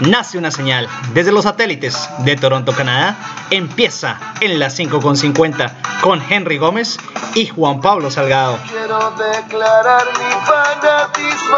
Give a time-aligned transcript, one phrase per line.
[0.00, 3.16] nace una señal desde los satélites de Toronto, Canadá.
[3.50, 6.98] Empieza en las 5.50 con Henry Gómez
[7.34, 8.58] y Juan Pablo Salgado.
[8.68, 11.56] Quiero declarar mi fanatismo.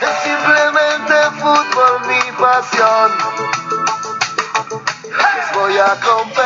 [0.00, 3.12] Es simplemente fútbol mi pasión.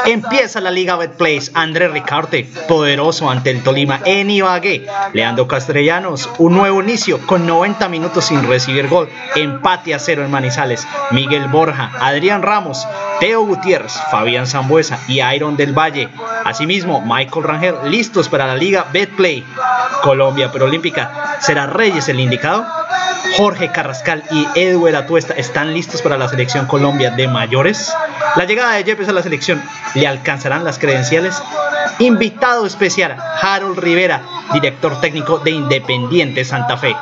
[0.06, 1.50] Empieza la Liga Betplays.
[1.54, 4.86] André Ricarte, poderoso ante el Tolima en Ibagué.
[5.12, 9.08] Leandro Castellanos, un nuevo inicio con 90 minutos sin recibir gol.
[9.34, 10.86] Empate a cero en Manizales.
[11.10, 12.86] Miguel Borja, Adrián Ramos,
[13.20, 16.08] Teo Gutiérrez, Fabián Zambuesa y Iron del Valle.
[16.44, 19.44] Asimismo, Michael Rangel listos para la Liga Betplay.
[20.02, 21.36] Colombia Preolímpica.
[21.40, 22.66] ¿Será Reyes el indicado?
[23.36, 27.92] Jorge Carrascal y Edward Atuesta están listos para la selección Colombia de mayores.
[28.36, 29.62] La llegada de Yepes a la selección
[29.94, 31.40] le alcanzarán las credenciales.
[31.98, 34.22] Invitado especial, Harold Rivera,
[34.52, 36.94] director técnico de Independiente Santa Fe.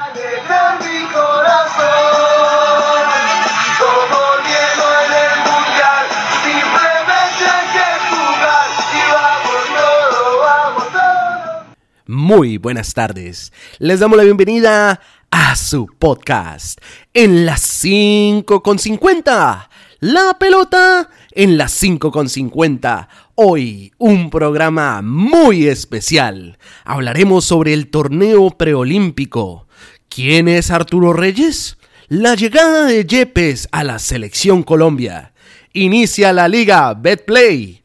[12.10, 13.52] Muy buenas tardes.
[13.78, 16.80] Les damos la bienvenida a su podcast
[17.14, 19.70] en las 5 con 50.
[20.00, 23.08] La pelota en las 5 con 50.
[23.34, 26.58] Hoy un programa muy especial.
[26.84, 29.66] Hablaremos sobre el torneo preolímpico.
[30.08, 31.76] ¿Quién es Arturo Reyes?
[32.08, 35.32] La llegada de Yepes a la selección Colombia.
[35.72, 37.82] Inicia la liga Betplay.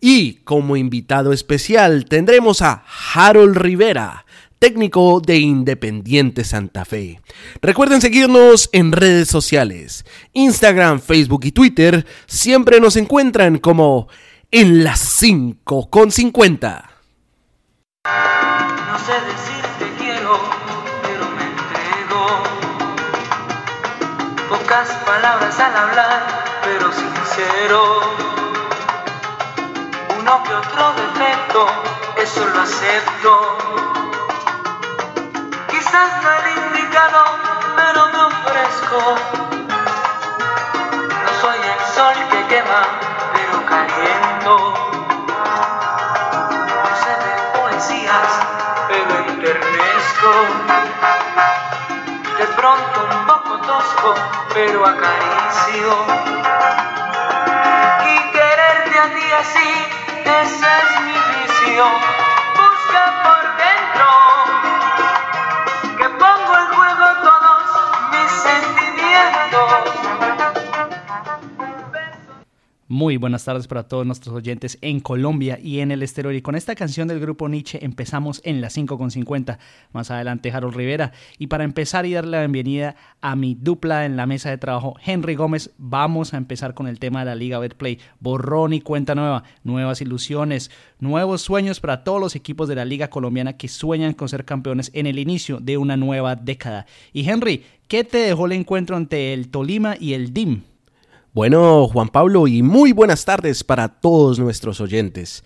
[0.00, 4.25] Y como invitado especial tendremos a Harold Rivera,
[4.58, 7.20] técnico de Independiente Santa Fe.
[7.62, 12.06] Recuerden seguirnos en redes sociales, Instagram, Facebook y Twitter.
[12.26, 14.08] Siempre nos encuentran como
[14.50, 16.90] en las 5 con 50.
[18.04, 20.40] No sé decirte quiero,
[21.02, 22.26] pero me entrego.
[24.48, 28.26] Pocas palabras al hablar, pero sincero
[30.26, 31.66] uno que otro defecto,
[32.16, 34.05] eso lo acepto.
[35.96, 37.24] Quizás no el indicado,
[37.74, 39.00] pero me ofrezco.
[41.24, 42.82] No soy el sol que quema,
[43.32, 44.74] pero caliento.
[46.84, 48.30] No sé de poesías,
[48.88, 50.32] pero enternezco.
[52.40, 54.14] De pronto un poco tosco,
[54.52, 55.92] pero acaricio.
[58.04, 59.70] Y quererte a ti así
[60.26, 61.92] esa es mi visión.
[62.54, 64.25] Busca por dentro
[72.88, 76.32] Muy buenas tardes para todos nuestros oyentes en Colombia y en el exterior.
[76.34, 79.58] Y con esta canción del grupo Nietzsche empezamos en las 5.50.
[79.92, 81.10] Más adelante Harold Rivera.
[81.36, 84.94] Y para empezar y darle la bienvenida a mi dupla en la mesa de trabajo,
[85.04, 87.98] Henry Gómez, vamos a empezar con el tema de la Liga Betplay.
[88.20, 90.70] Borrón y cuenta nueva, nuevas ilusiones,
[91.00, 94.92] nuevos sueños para todos los equipos de la Liga Colombiana que sueñan con ser campeones
[94.94, 96.86] en el inicio de una nueva década.
[97.12, 100.62] Y Henry, ¿qué te dejó el encuentro ante el Tolima y el DIM?
[101.36, 105.44] Bueno, Juan Pablo, y muy buenas tardes para todos nuestros oyentes.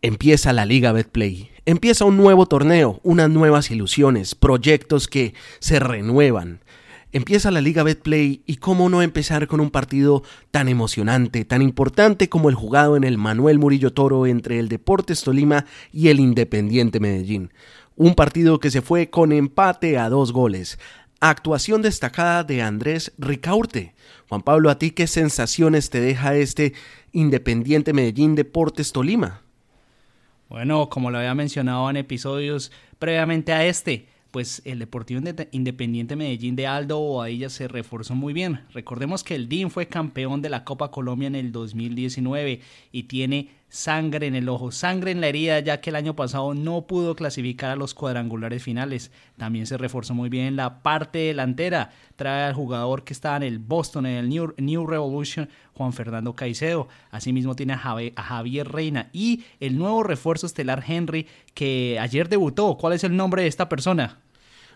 [0.00, 6.60] Empieza la Liga Betplay, empieza un nuevo torneo, unas nuevas ilusiones, proyectos que se renuevan.
[7.10, 12.28] Empieza la Liga Betplay y cómo no empezar con un partido tan emocionante, tan importante
[12.28, 17.00] como el jugado en el Manuel Murillo Toro entre el Deportes Tolima y el Independiente
[17.00, 17.50] Medellín.
[17.96, 20.78] Un partido que se fue con empate a dos goles.
[21.20, 23.94] Actuación destacada de Andrés Ricaurte.
[24.28, 26.74] Juan Pablo, ¿a ti qué sensaciones te deja este
[27.12, 29.40] Independiente Medellín Deportes Tolima?
[30.50, 35.22] Bueno, como lo había mencionado en episodios previamente a este, pues el Deportivo
[35.52, 38.60] Independiente Medellín de Aldo Bobadilla se reforzó muy bien.
[38.74, 42.60] Recordemos que el DIN fue campeón de la Copa Colombia en el 2019
[42.92, 46.54] y tiene sangre en el ojo, sangre en la herida, ya que el año pasado
[46.54, 49.10] no pudo clasificar a los cuadrangulares finales.
[49.36, 51.90] También se reforzó muy bien la parte delantera.
[52.16, 56.88] Trae al jugador que estaba en el Boston, en el New, Revolution, Juan Fernando Caicedo.
[57.10, 62.76] Asimismo tiene a a Javier Reina y el nuevo refuerzo estelar Henry, que ayer debutó.
[62.76, 64.18] ¿Cuál es el nombre de esta persona?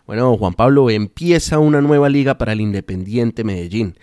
[0.06, 3.96] Bueno, Juan Pablo, empieza una nueva liga para el Independiente Medellín.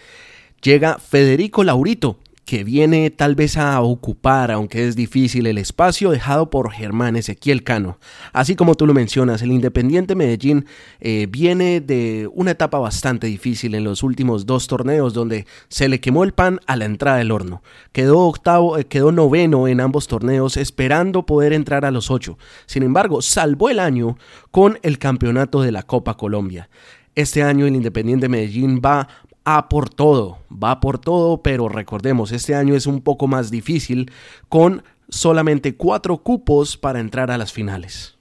[0.62, 6.50] Llega Federico Laurito, que viene tal vez a ocupar, aunque es difícil, el espacio dejado
[6.50, 8.00] por Germán Ezequiel Cano.
[8.32, 10.66] Así como tú lo mencionas, el Independiente Medellín
[11.02, 16.00] eh, viene de una etapa bastante difícil en los últimos dos torneos donde se le
[16.00, 17.64] quemó el pan a la entrada del horno.
[17.92, 22.38] Quedó octavo, eh, quedó noveno en ambos torneos esperando poder entrar a los ocho.
[22.66, 24.18] Sin embargo, salvó el año
[24.52, 26.70] con el campeonato de la Copa Colombia.
[27.14, 29.08] Este año el Independiente Medellín va
[29.50, 34.12] a por todo, va por todo, pero recordemos, este año es un poco más difícil
[34.50, 38.17] con solamente cuatro cupos para entrar a las finales.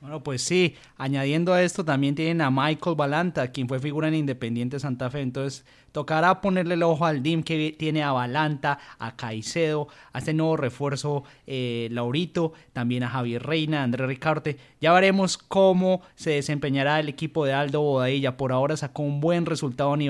[0.00, 4.14] Bueno, pues sí, añadiendo a esto también tienen a Michael Balanta, quien fue figura en
[4.14, 9.16] Independiente Santa Fe, entonces tocará ponerle el ojo al DIM que tiene a Balanta, a
[9.16, 14.92] Caicedo, a este nuevo refuerzo eh, Laurito, también a Javier Reina, a Andrés Ricarte, ya
[14.92, 19.94] veremos cómo se desempeñará el equipo de Aldo Bodadilla, por ahora sacó un buen resultado
[19.94, 20.02] en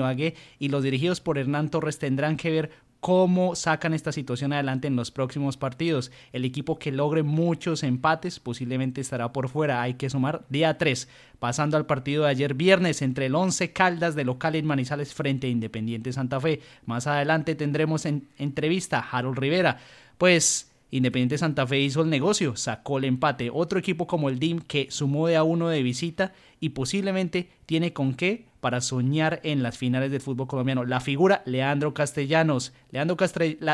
[0.59, 4.95] y los dirigidos por Hernán Torres tendrán que ver cómo sacan esta situación adelante en
[4.95, 6.11] los próximos partidos.
[6.33, 9.81] El equipo que logre muchos empates posiblemente estará por fuera.
[9.81, 11.07] Hay que sumar día 3,
[11.39, 15.47] pasando al partido de ayer viernes entre el 11 Caldas de local en Manizales frente
[15.47, 16.61] a Independiente Santa Fe.
[16.85, 19.77] Más adelante tendremos en entrevista a Harold Rivera.
[20.17, 23.51] Pues Independiente Santa Fe hizo el negocio, sacó el empate.
[23.53, 27.93] Otro equipo como el DIM que sumó de a uno de visita y posiblemente tiene
[27.93, 30.83] con qué para soñar en las finales del fútbol colombiano.
[30.85, 32.73] La figura Leandro Castellanos.
[32.91, 33.17] Leandro,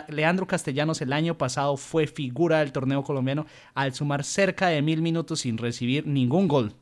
[0.10, 5.02] Leandro Castellanos el año pasado fue figura del torneo colombiano al sumar cerca de mil
[5.02, 6.74] minutos sin recibir ningún gol.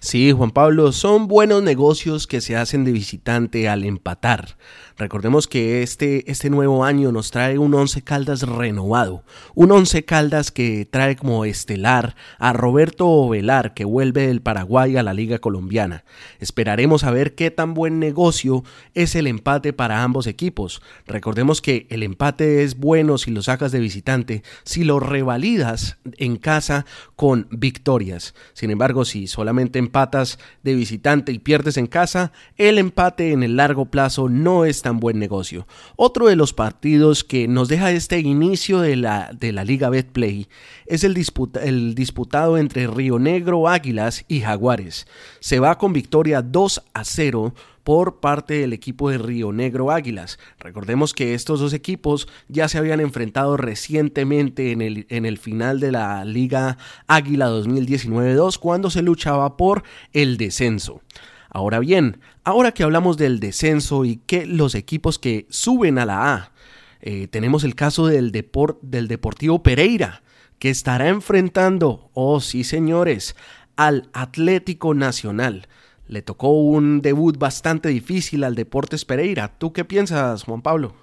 [0.00, 4.56] Sí, Juan Pablo, son buenos negocios que se hacen de visitante al empatar.
[4.98, 9.22] Recordemos que este, este nuevo año nos trae un Once Caldas renovado,
[9.54, 15.04] un Once Caldas que trae como estelar a Roberto Ovelar, que vuelve del Paraguay a
[15.04, 16.02] la Liga Colombiana.
[16.40, 18.64] Esperaremos a ver qué tan buen negocio
[18.94, 20.82] es el empate para ambos equipos.
[21.06, 26.38] Recordemos que el empate es bueno si lo sacas de visitante, si lo revalidas en
[26.38, 28.34] casa con victorias.
[28.52, 33.54] Sin embargo, si solamente empatas de visitante y pierdes en casa, el empate en el
[33.54, 35.66] largo plazo no está buen negocio.
[35.96, 40.48] Otro de los partidos que nos deja este inicio de la, de la Liga Betplay
[40.86, 41.22] es el,
[41.62, 45.06] el disputado entre Río Negro Águilas y Jaguares.
[45.40, 47.54] Se va con victoria 2 a 0
[47.88, 50.38] por parte del equipo de Río Negro Águilas.
[50.58, 55.80] Recordemos que estos dos equipos ya se habían enfrentado recientemente en el, en el final
[55.80, 56.76] de la Liga
[57.06, 61.00] Águila 2019-2 cuando se luchaba por el descenso.
[61.50, 66.34] Ahora bien, ahora que hablamos del descenso y que los equipos que suben a la
[66.34, 66.52] A,
[67.00, 70.22] eh, tenemos el caso del, Deportivo Pereira,
[70.58, 73.36] que estará enfrentando, oh sí señores,
[73.76, 75.68] al Atlético Nacional.
[76.06, 79.48] Le tocó un debut bastante difícil al Deportes Pereira.
[79.58, 80.94] ¿Tú qué piensas, Juan Pablo?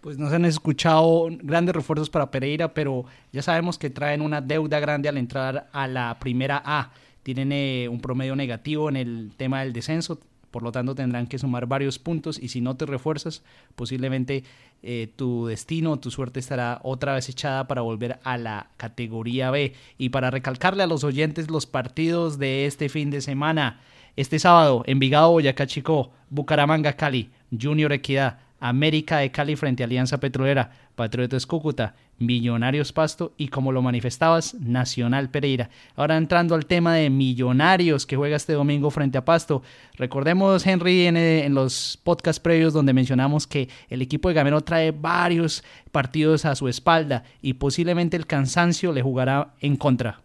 [0.00, 4.40] Pues no se han escuchado grandes refuerzos para Pereira, pero ya sabemos que traen una
[4.40, 6.90] deuda grande al entrar a la primera A
[7.22, 10.20] tienen eh, un promedio negativo en el tema del descenso,
[10.52, 13.42] por lo tanto tendrán que sumar varios puntos y si no te refuerzas,
[13.74, 14.44] posiblemente
[14.82, 19.72] eh, tu destino, tu suerte estará otra vez echada para volver a la categoría B.
[19.96, 23.80] Y para recalcarle a los oyentes los partidos de este fin de semana,
[24.16, 30.20] este sábado, Envigado, Boyacá Chico, Bucaramanga, Cali, Junior Equidad, América de Cali frente a Alianza
[30.20, 35.68] Petrolera, Patriotas Cúcuta, Millonarios Pasto y como lo manifestabas, Nacional Pereira.
[35.96, 39.62] Ahora entrando al tema de Millonarios que juega este domingo frente a Pasto.
[39.96, 44.60] Recordemos, Henry, en, eh, en los podcasts previos donde mencionamos que el equipo de Gamero
[44.60, 50.20] trae varios partidos a su espalda y posiblemente el cansancio le jugará en contra.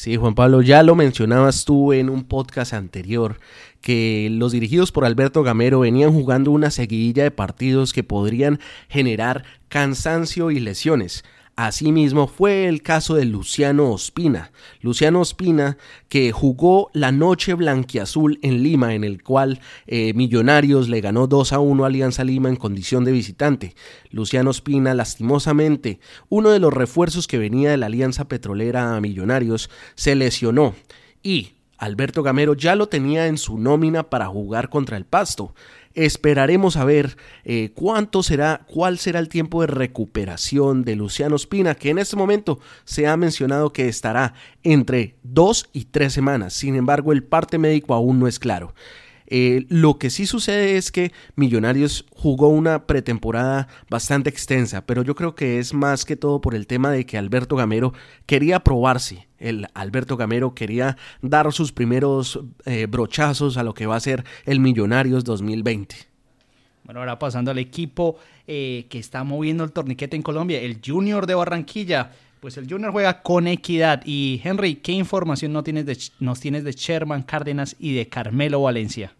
[0.00, 3.38] Sí, Juan Pablo, ya lo mencionabas tú en un podcast anterior,
[3.82, 9.44] que los dirigidos por Alberto Gamero venían jugando una seguidilla de partidos que podrían generar
[9.68, 11.22] cansancio y lesiones.
[11.56, 14.50] Asimismo fue el caso de Luciano Ospina.
[14.80, 15.76] Luciano Ospina
[16.08, 21.52] que jugó la noche blanquiazul en Lima en el cual eh, Millonarios le ganó 2
[21.52, 23.74] a 1 a Alianza Lima en condición de visitante.
[24.10, 29.68] Luciano Ospina lastimosamente, uno de los refuerzos que venía de la Alianza Petrolera a Millonarios,
[29.94, 30.74] se lesionó
[31.22, 35.54] y Alberto Gamero ya lo tenía en su nómina para jugar contra el Pasto.
[35.94, 41.74] Esperaremos a ver eh, cuánto será, cuál será el tiempo de recuperación de Luciano Espina,
[41.74, 46.54] que en este momento se ha mencionado que estará entre dos y tres semanas.
[46.54, 48.72] Sin embargo, el parte médico aún no es claro.
[49.32, 55.14] Eh, lo que sí sucede es que Millonarios jugó una pretemporada bastante extensa, pero yo
[55.14, 57.94] creo que es más que todo por el tema de que Alberto Gamero
[58.26, 59.28] quería probarse.
[59.38, 64.24] El Alberto Gamero quería dar sus primeros eh, brochazos a lo que va a ser
[64.46, 65.94] el Millonarios 2020.
[66.82, 68.18] Bueno, ahora pasando al equipo
[68.48, 72.10] eh, que está moviendo el torniquete en Colombia, el Junior de Barranquilla.
[72.40, 74.02] Pues el Junior juega con equidad.
[74.04, 78.62] Y Henry, ¿qué información no tienes de, nos tienes de Sherman Cárdenas y de Carmelo
[78.62, 79.12] Valencia?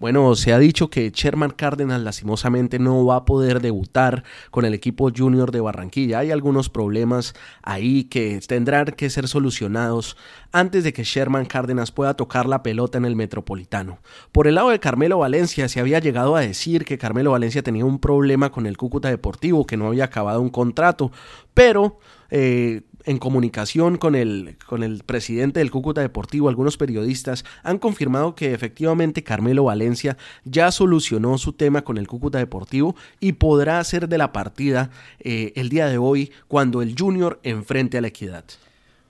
[0.00, 4.72] Bueno, se ha dicho que Sherman Cárdenas lastimosamente no va a poder debutar con el
[4.72, 6.20] equipo junior de Barranquilla.
[6.20, 10.16] Hay algunos problemas ahí que tendrán que ser solucionados
[10.52, 13.98] antes de que Sherman Cárdenas pueda tocar la pelota en el Metropolitano.
[14.32, 17.84] Por el lado de Carmelo Valencia se había llegado a decir que Carmelo Valencia tenía
[17.84, 21.12] un problema con el Cúcuta Deportivo, que no había acabado un contrato,
[21.52, 21.98] pero
[22.30, 28.34] eh, en comunicación con el, con el presidente del Cúcuta Deportivo, algunos periodistas han confirmado
[28.34, 34.08] que efectivamente Carmelo Valencia ya solucionó su tema con el Cúcuta Deportivo y podrá hacer
[34.08, 34.90] de la partida
[35.20, 38.44] eh, el día de hoy cuando el Junior enfrente a la Equidad.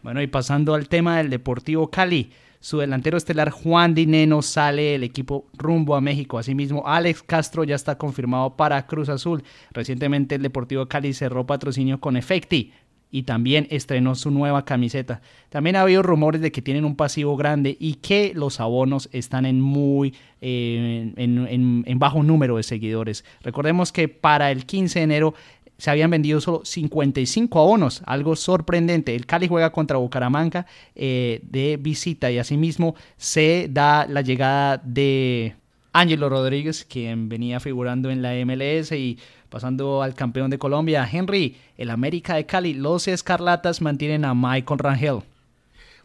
[0.03, 2.31] Bueno, y pasando al tema del Deportivo Cali.
[2.63, 6.39] Su delantero estelar Juan Dineno sale del equipo rumbo a México.
[6.39, 9.43] Asimismo, Alex Castro ya está confirmado para Cruz Azul.
[9.71, 12.75] Recientemente el Deportivo Cali cerró patrocinio con Efecti
[13.11, 15.21] y también estrenó su nueva camiseta.
[15.49, 19.47] También ha habido rumores de que tienen un pasivo grande y que los abonos están
[19.47, 23.25] en muy eh, en, bajo número de seguidores.
[23.43, 25.35] Recordemos que para el 15 de enero
[25.77, 29.15] se habían vendido solo 55 abonos, algo sorprendente.
[29.17, 35.55] El Cali juega contra Bucaramanga eh, de visita y asimismo se da la llegada de
[35.93, 39.19] Ángelo Rodríguez, quien venía figurando en la MLS y
[39.49, 44.79] pasando al campeón de Colombia, Henry, el América de Cali, los Escarlatas mantienen a Michael
[44.79, 45.23] Rangel.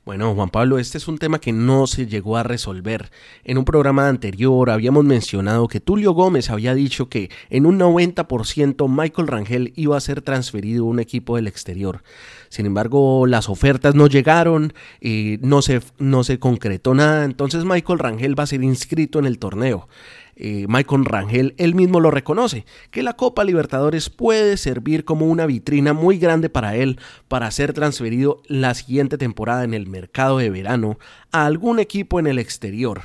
[0.05, 3.09] Bueno, Juan Pablo, este es un tema que no se llegó a resolver.
[3.43, 8.87] En un programa anterior habíamos mencionado que Tulio Gómez había dicho que en un 90%
[8.87, 12.03] Michael Rangel iba a ser transferido a un equipo del exterior.
[12.49, 17.97] Sin embargo, las ofertas no llegaron y no se, no se concretó nada, entonces Michael
[17.97, 19.87] Rangel va a ser inscrito en el torneo.
[20.37, 25.45] Eh, Michael Rangel él mismo lo reconoce, que la Copa Libertadores puede servir como una
[25.45, 26.99] vitrina muy grande para él
[27.29, 30.99] para ser transferido la siguiente temporada en el mercado de verano
[31.31, 33.03] a algún equipo en el exterior.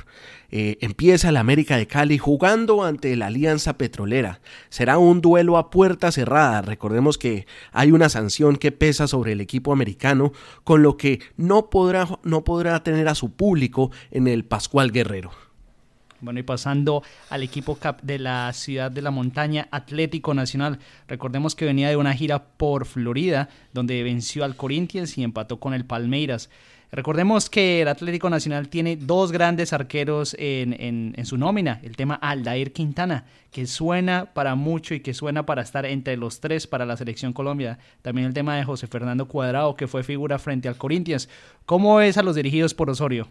[0.53, 4.41] Eh, empieza el América de Cali jugando ante la Alianza Petrolera.
[4.67, 6.61] Será un duelo a puerta cerrada.
[6.61, 10.33] Recordemos que hay una sanción que pesa sobre el equipo americano,
[10.65, 15.50] con lo que no podrá, no podrá tener a su público en el Pascual Guerrero.
[16.21, 20.79] Bueno, y pasando al equipo cap de la ciudad de la montaña Atlético Nacional.
[21.07, 25.73] Recordemos que venía de una gira por Florida, donde venció al Corinthians y empató con
[25.73, 26.49] el Palmeiras.
[26.91, 31.79] Recordemos que el Atlético Nacional tiene dos grandes arqueros en, en, su nómina.
[31.83, 36.41] El tema Aldair Quintana, que suena para mucho y que suena para estar entre los
[36.41, 37.79] tres para la selección Colombia.
[38.01, 41.29] También el tema de José Fernando Cuadrado, que fue figura frente al Corinthians.
[41.65, 43.29] ¿Cómo es a los dirigidos por Osorio?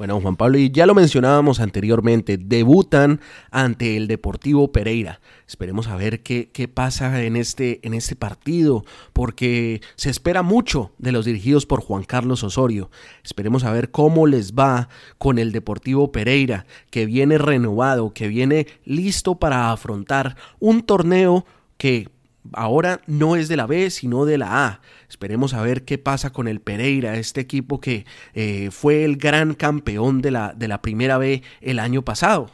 [0.00, 5.20] Bueno, Juan Pablo, y ya lo mencionábamos anteriormente, debutan ante el Deportivo Pereira.
[5.46, 10.92] Esperemos a ver qué, qué pasa en este, en este partido, porque se espera mucho
[10.96, 12.90] de los dirigidos por Juan Carlos Osorio.
[13.22, 14.88] Esperemos a ver cómo les va
[15.18, 21.44] con el Deportivo Pereira, que viene renovado, que viene listo para afrontar un torneo
[21.76, 22.08] que
[22.52, 24.80] ahora no es de la B, sino de la A.
[25.08, 29.54] Esperemos a ver qué pasa con el Pereira, este equipo que eh, fue el gran
[29.54, 32.50] campeón de la, de la primera B el año pasado.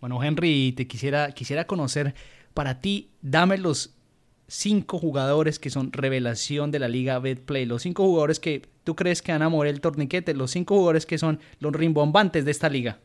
[0.00, 2.14] Bueno, Henry, te quisiera, quisiera conocer,
[2.54, 3.94] para ti, dame los
[4.48, 9.22] cinco jugadores que son revelación de la liga Betplay, los cinco jugadores que tú crees
[9.22, 12.68] que van a mover el torniquete, los cinco jugadores que son los rimbombantes de esta
[12.68, 12.98] liga.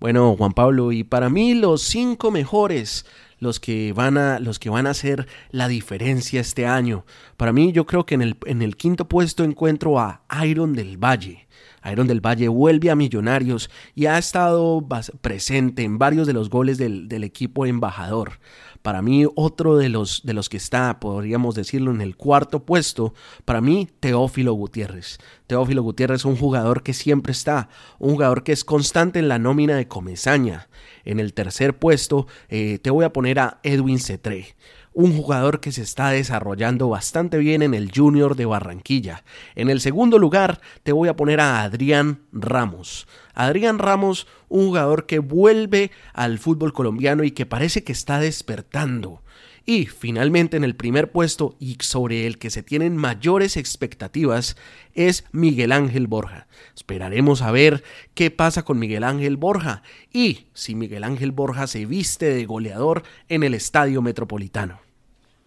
[0.00, 3.06] Bueno, Juan Pablo, y para mí los cinco mejores,
[3.42, 7.04] los que van a, los que van a hacer la diferencia este año.
[7.36, 10.96] Para mí, yo creo que en el, en el quinto puesto encuentro a Iron del
[10.96, 11.48] Valle.
[11.90, 14.86] Iron del Valle vuelve a Millonarios y ha estado
[15.20, 18.38] presente en varios de los goles del, del equipo embajador.
[18.82, 23.14] Para mí, otro de los, de los que está, podríamos decirlo, en el cuarto puesto,
[23.44, 25.18] para mí, Teófilo Gutiérrez.
[25.46, 27.68] Teófilo Gutiérrez es un jugador que siempre está,
[28.00, 30.68] un jugador que es constante en la nómina de Comezaña.
[31.04, 34.54] En el tercer puesto, eh, te voy a poner a Edwin Cetré
[34.94, 39.24] un jugador que se está desarrollando bastante bien en el Junior de Barranquilla.
[39.54, 43.06] En el segundo lugar te voy a poner a Adrián Ramos.
[43.34, 49.22] Adrián Ramos, un jugador que vuelve al fútbol colombiano y que parece que está despertando.
[49.64, 54.56] Y finalmente en el primer puesto y sobre el que se tienen mayores expectativas
[54.94, 56.48] es Miguel Ángel Borja.
[56.74, 61.86] Esperaremos a ver qué pasa con Miguel Ángel Borja y si Miguel Ángel Borja se
[61.86, 64.80] viste de goleador en el Estadio Metropolitano.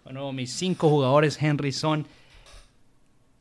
[0.06, 2.06] Bueno, mis cinco jugadores Henry son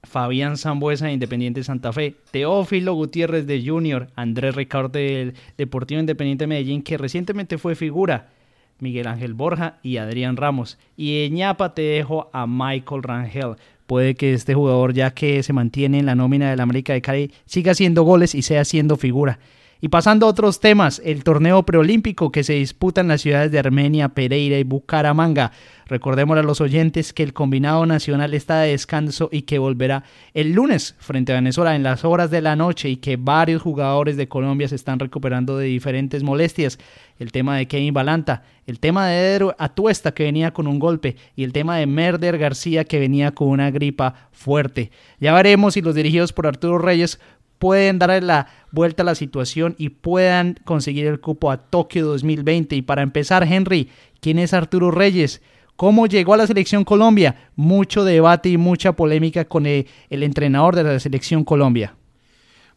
[0.02, 6.46] Fabián Zambuesa de Independiente Santa Fe, Teófilo Gutiérrez de Junior, Andrés Ricardo del Deportivo Independiente
[6.46, 8.30] Medellín, que recientemente fue figura,
[8.78, 10.78] Miguel Ángel Borja y Adrián Ramos.
[10.96, 13.56] Y en ñapa te dejo a Michael Rangel.
[13.86, 17.32] Puede que este jugador, ya que se mantiene en la nómina del América de Cali,
[17.44, 19.38] siga haciendo goles y sea haciendo figura.
[19.84, 23.58] Y pasando a otros temas, el torneo preolímpico que se disputa en las ciudades de
[23.58, 25.52] Armenia, Pereira y Bucaramanga.
[25.86, 30.52] Recordemos a los oyentes que el combinado nacional está de descanso y que volverá el
[30.52, 34.26] lunes frente a Venezuela en las horas de la noche y que varios jugadores de
[34.26, 36.78] Colombia se están recuperando de diferentes molestias.
[37.18, 41.16] El tema de Kevin Balanta, el tema de Eder Atuesta que venía con un golpe
[41.36, 44.90] y el tema de Merder García que venía con una gripa fuerte.
[45.20, 47.20] Ya veremos si los dirigidos por Arturo Reyes
[47.64, 52.76] pueden darle la vuelta a la situación y puedan conseguir el cupo a Tokio 2020.
[52.76, 53.88] Y para empezar, Henry,
[54.20, 55.40] ¿quién es Arturo Reyes?
[55.74, 57.48] ¿Cómo llegó a la selección Colombia?
[57.56, 61.96] Mucho debate y mucha polémica con el, entrenador de la selección Colombia.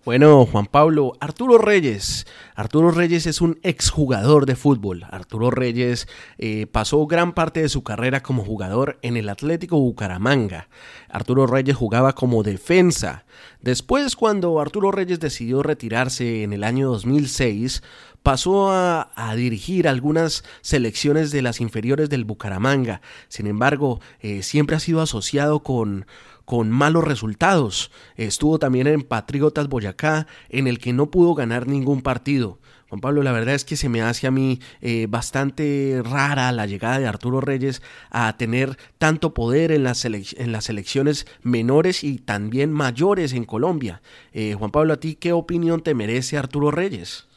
[0.08, 2.28] Bueno, Juan Pablo, Arturo Reyes.
[2.56, 5.06] Arturo Reyes es un exjugador de fútbol.
[5.12, 10.70] Arturo Reyes eh, pasó gran parte de su carrera como jugador en el Atlético Bucaramanga.
[11.10, 13.26] Arturo Reyes jugaba como defensa.
[13.60, 17.84] Después, cuando Arturo Reyes decidió retirarse en el año 2006,
[18.24, 23.02] pasó a, dirigir algunas selecciones de las inferiores del Bucaramanga.
[23.28, 26.06] Sin embargo, eh, siempre ha sido asociado con,
[26.48, 27.92] con malos resultados.
[28.16, 32.58] Estuvo también en Patriotas Boyacá, en el que no pudo ganar ningún partido.
[32.88, 36.66] Juan Pablo, la verdad es que se me hace a mí eh, bastante rara la
[36.66, 43.34] llegada de Arturo Reyes a tener tanto poder en las, selecciones menores y también mayores
[43.34, 44.01] en Colombia.
[44.32, 47.27] Eh, Juan Pablo, ¿a ti qué opinión te merece Arturo Reyes?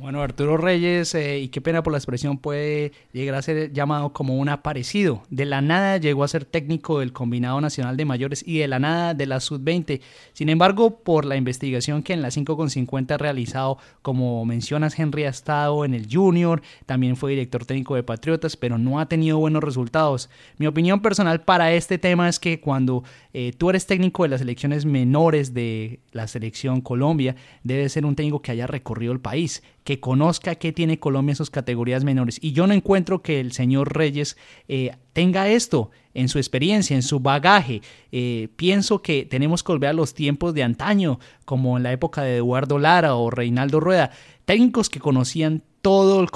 [0.00, 4.12] Bueno, Arturo Reyes, eh, y qué pena por la expresión, puede llegar a ser llamado
[4.12, 5.24] como un aparecido.
[5.28, 8.78] De la nada llegó a ser técnico del Combinado Nacional de Mayores y de la
[8.78, 10.00] nada de la Sub-20.
[10.34, 15.30] Sin embargo, por la investigación que en la 5.50 ha realizado, como mencionas, Henry ha
[15.30, 19.64] estado en el Junior, también fue director técnico de Patriotas, pero no ha tenido buenos
[19.64, 20.30] resultados.
[20.58, 23.02] Mi opinión personal para este tema es que cuando
[23.40, 28.16] eh, tú eres técnico de las selecciones menores de la selección Colombia, debe ser un
[28.16, 32.40] técnico que haya recorrido el país que conozca qué tiene Colombia en sus categorías menores.
[32.42, 37.04] Y yo no encuentro que el señor Reyes eh, tenga esto en su experiencia, en
[37.04, 37.80] su bagaje.
[38.10, 42.22] Eh, pienso que tenemos que volver a los tiempos de antaño, como en la época
[42.22, 44.10] de Eduardo Lara o Reinaldo Rueda,
[44.46, 46.28] técnicos que conocían todo el,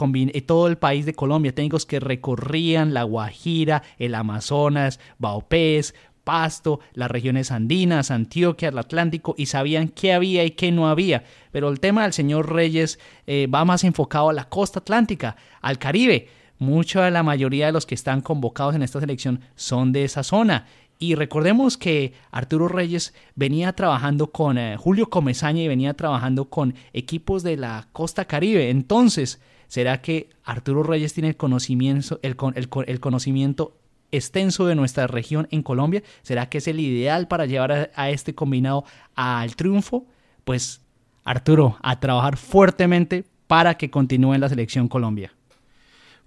[0.46, 7.10] todo el país de Colombia, técnicos que recorrían la Guajira, el Amazonas, Baupés, Pasto, las
[7.10, 11.24] regiones andinas, Antioquia, el Atlántico y sabían qué había y qué no había.
[11.50, 15.78] Pero el tema del señor Reyes eh, va más enfocado a la costa atlántica, al
[15.78, 16.28] Caribe.
[16.58, 20.22] Mucha de la mayoría de los que están convocados en esta selección son de esa
[20.22, 20.66] zona.
[20.98, 26.76] Y recordemos que Arturo Reyes venía trabajando con eh, Julio Comesaña y venía trabajando con
[26.92, 28.70] equipos de la costa caribe.
[28.70, 33.81] Entonces, ¿será que Arturo Reyes tiene el conocimiento, el, el, el conocimiento
[34.12, 36.02] extenso de nuestra región en Colombia?
[36.22, 40.06] ¿Será que es el ideal para llevar a, este combinado al triunfo?
[40.44, 40.80] Pues
[41.24, 45.32] Arturo, a trabajar fuertemente para que continúe en la selección Colombia.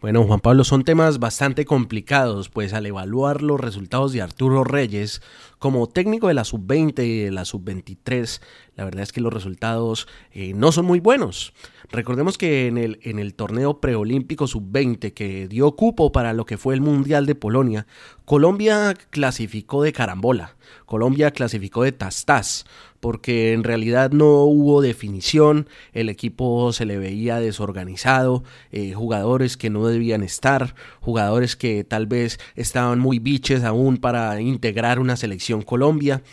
[0.06, 5.24] Bueno, Juan Pablo, son temas bastante complicados, pues al evaluar los resultados de Arturo Reyes
[5.58, 8.39] como técnico de la sub-20 y de la sub-23,
[8.76, 11.54] la verdad es que los resultados eh, no son muy buenos.
[11.89, 16.60] Recordemos que en el, en el torneo preolímpico sub-20 que dio cupo para lo que
[16.60, 17.88] fue el Mundial de Polonia,
[18.26, 22.65] Colombia clasificó de carambola, Colombia clasificó de tastaz,
[23.06, 29.70] porque en realidad no hubo definición, el equipo se le veía desorganizado, eh, jugadores que
[29.70, 35.62] no debían estar, jugadores que tal vez estaban muy biches aún para integrar una selección
[35.62, 36.24] Colombia.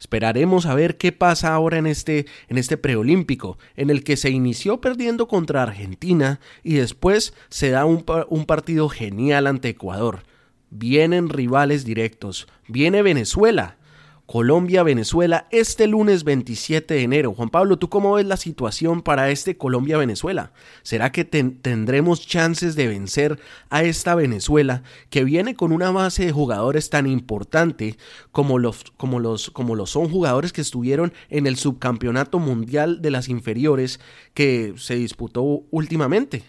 [0.00, 4.30] Esperaremos a ver qué pasa ahora en este, en este preolímpico, en el que se
[4.30, 10.22] inició perdiendo contra Argentina y después se da un, un partido genial ante Ecuador.
[10.70, 13.76] Vienen rivales directos, viene Venezuela,
[14.26, 17.34] Colombia-Venezuela este lunes 27 de enero.
[17.34, 20.52] Juan Pablo, ¿tú cómo ves la situación para este Colombia-Venezuela?
[20.82, 26.32] ¿Será que tendremos chances de vencer a esta Venezuela que viene con una base de
[26.32, 27.96] jugadores tan importante
[28.30, 33.10] como los, como los, como los son jugadores que estuvieron en el subcampeonato mundial de
[33.10, 34.00] las inferiores
[34.34, 36.44] que se disputó últimamente?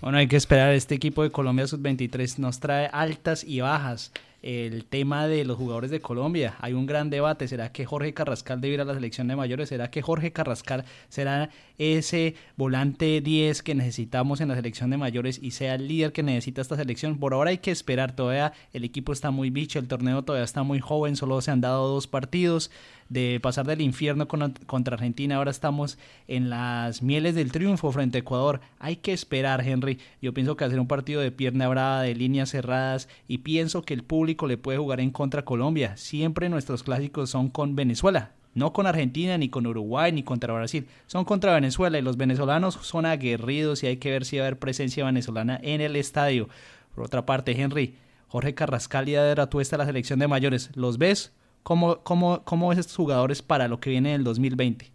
[0.00, 0.74] Bueno, hay que esperar.
[0.74, 4.12] Este equipo de Colombia Sub-23 nos trae altas y bajas
[4.44, 6.56] el tema de los jugadores de Colombia.
[6.60, 7.48] Hay un gran debate.
[7.48, 9.70] ¿Será que Jorge Carrascal debe ir a la selección de mayores?
[9.70, 15.38] ¿Será que Jorge Carrascal será ese volante 10 que necesitamos en la selección de mayores
[15.42, 17.18] y sea el líder que necesita esta selección?
[17.18, 18.14] Por ahora hay que esperar.
[18.14, 21.60] Todavía el equipo está muy bicho, el torneo todavía está muy joven, solo se han
[21.60, 22.70] dado dos partidos
[23.08, 28.20] de pasar del infierno contra Argentina, ahora estamos en las mieles del triunfo frente a
[28.20, 28.60] Ecuador.
[28.78, 29.98] Hay que esperar, Henry.
[30.22, 33.94] Yo pienso que hacer un partido de pierna brava, de líneas cerradas, y pienso que
[33.94, 35.96] el público le puede jugar en contra a Colombia.
[35.96, 38.32] Siempre nuestros clásicos son con Venezuela.
[38.54, 42.78] No con Argentina, ni con Uruguay, ni contra Brasil, son contra Venezuela y los venezolanos
[42.82, 46.48] son aguerridos y hay que ver si va a haber presencia venezolana en el estadio.
[46.94, 47.96] Por otra parte, Henry,
[48.28, 51.32] Jorge Carrascal y Adera Tuesta, la selección de mayores, ¿los ves?
[51.62, 54.92] ¿Cómo, cómo, cómo estos jugadores para lo que viene en el 2020?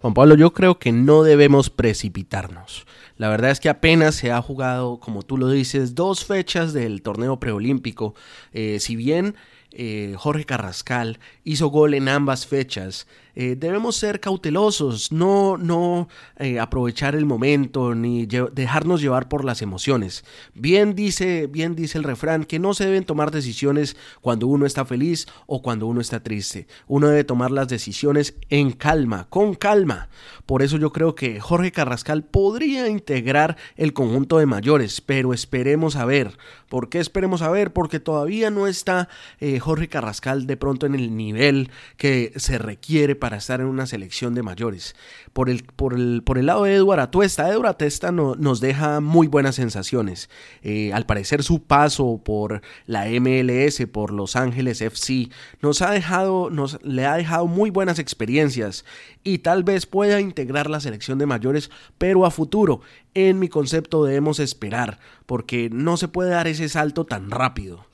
[0.00, 2.86] Juan Pablo, yo creo que no debemos precipitarnos.
[3.18, 7.02] La verdad es que apenas se ha jugado, como tú lo dices, dos fechas del
[7.02, 8.14] torneo preolímpico.
[8.54, 9.34] Eh, si bien
[9.72, 16.58] eh, Jorge Carrascal hizo gol en ambas fechas, eh, debemos ser cautelosos, no, no eh,
[16.58, 20.24] aprovechar el momento ni dejarnos llevar por las emociones.
[20.54, 24.84] Bien dice, bien dice el refrán que no se deben tomar decisiones cuando uno está
[24.84, 26.66] feliz o cuando uno está triste.
[26.86, 30.08] Uno debe tomar las decisiones en calma, con calma.
[30.46, 35.96] Por eso yo creo que Jorge Carrascal podría integrar el conjunto de mayores, pero esperemos
[35.96, 36.36] a ver.
[36.68, 37.72] ¿Por qué esperemos a ver?
[37.72, 43.16] Porque todavía no está eh, Jorge Carrascal de pronto en el nivel que se requiere
[43.20, 44.96] para estar en una selección de mayores.
[45.32, 49.00] Por el, por el, por el lado de Eduardo Atuesta, Eduardo Atuesta no, nos deja
[49.00, 50.28] muy buenas sensaciones.
[50.62, 55.28] Eh, al parecer su paso por la MLS, por Los Ángeles FC,
[55.62, 58.84] nos ha dejado, nos, le ha dejado muy buenas experiencias
[59.22, 62.80] y tal vez pueda integrar la selección de mayores, pero a futuro,
[63.14, 67.89] en mi concepto debemos esperar, porque no se puede dar ese salto tan rápido.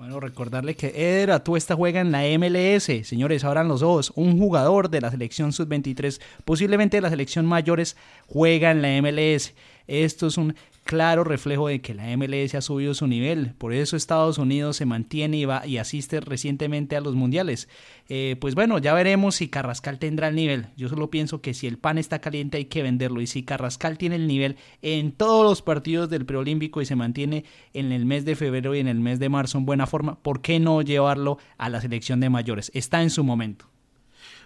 [0.00, 3.06] Bueno, recordarle que Eder Atuesta juega en la MLS.
[3.06, 4.14] Señores, abran los ojos.
[4.16, 9.52] Un jugador de la selección sub-23, posiblemente de la selección mayores, juega en la MLS.
[9.86, 13.54] Esto es un claro reflejo de que la MLS ha subido su nivel.
[13.58, 17.68] Por eso Estados Unidos se mantiene y, va, y asiste recientemente a los mundiales.
[18.08, 20.66] Eh, pues bueno, ya veremos si Carrascal tendrá el nivel.
[20.76, 23.20] Yo solo pienso que si el pan está caliente hay que venderlo.
[23.20, 27.44] Y si Carrascal tiene el nivel en todos los partidos del preolímpico y se mantiene
[27.72, 30.40] en el mes de febrero y en el mes de marzo en buena forma, ¿por
[30.40, 32.70] qué no llevarlo a la selección de mayores?
[32.74, 33.66] Está en su momento.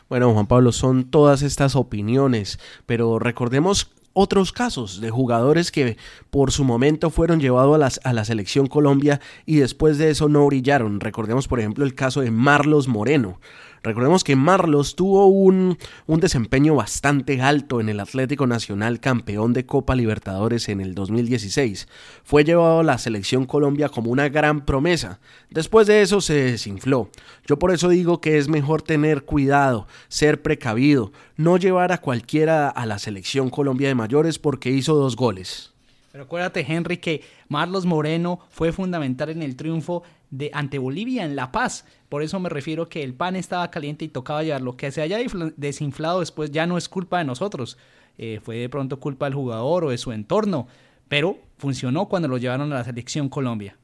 [0.08, 5.98] Bueno, Juan Pablo, son todas estas opiniones, pero recordemos otros casos de jugadores que
[6.30, 10.46] por su momento fueron llevados a, a, la selección Colombia y después de eso no
[10.46, 11.00] brillaron.
[11.00, 13.38] Recordemos por ejemplo el caso de Marlos Moreno.
[13.84, 19.66] Recordemos que Marlos tuvo un, un, desempeño bastante alto en el Atlético Nacional campeón de
[19.66, 21.86] Copa Libertadores en el 2016.
[22.24, 25.20] Fue llevado a la selección Colombia como una gran promesa.
[25.50, 27.10] Después de eso se desinfló.
[27.46, 32.70] Yo por eso digo que es mejor tener cuidado, ser precavido, no llevar a cualquiera
[32.70, 35.74] a la selección Colombia de mayores porque hizo dos goles.
[36.10, 40.04] Pero acuérdate, Henry, que Marlos Moreno fue fundamental en el triunfo
[40.36, 41.84] de ante Bolivia en La Paz.
[42.08, 44.76] Por eso me refiero que el pan estaba caliente y tocaba llevarlo.
[44.76, 45.18] Que se haya
[45.56, 47.78] desinflado después ya no es culpa de nosotros.
[48.18, 50.66] Eh, fue de pronto culpa del jugador o de su entorno.
[51.08, 53.76] Pero funcionó cuando lo llevaron a la selección Colombia.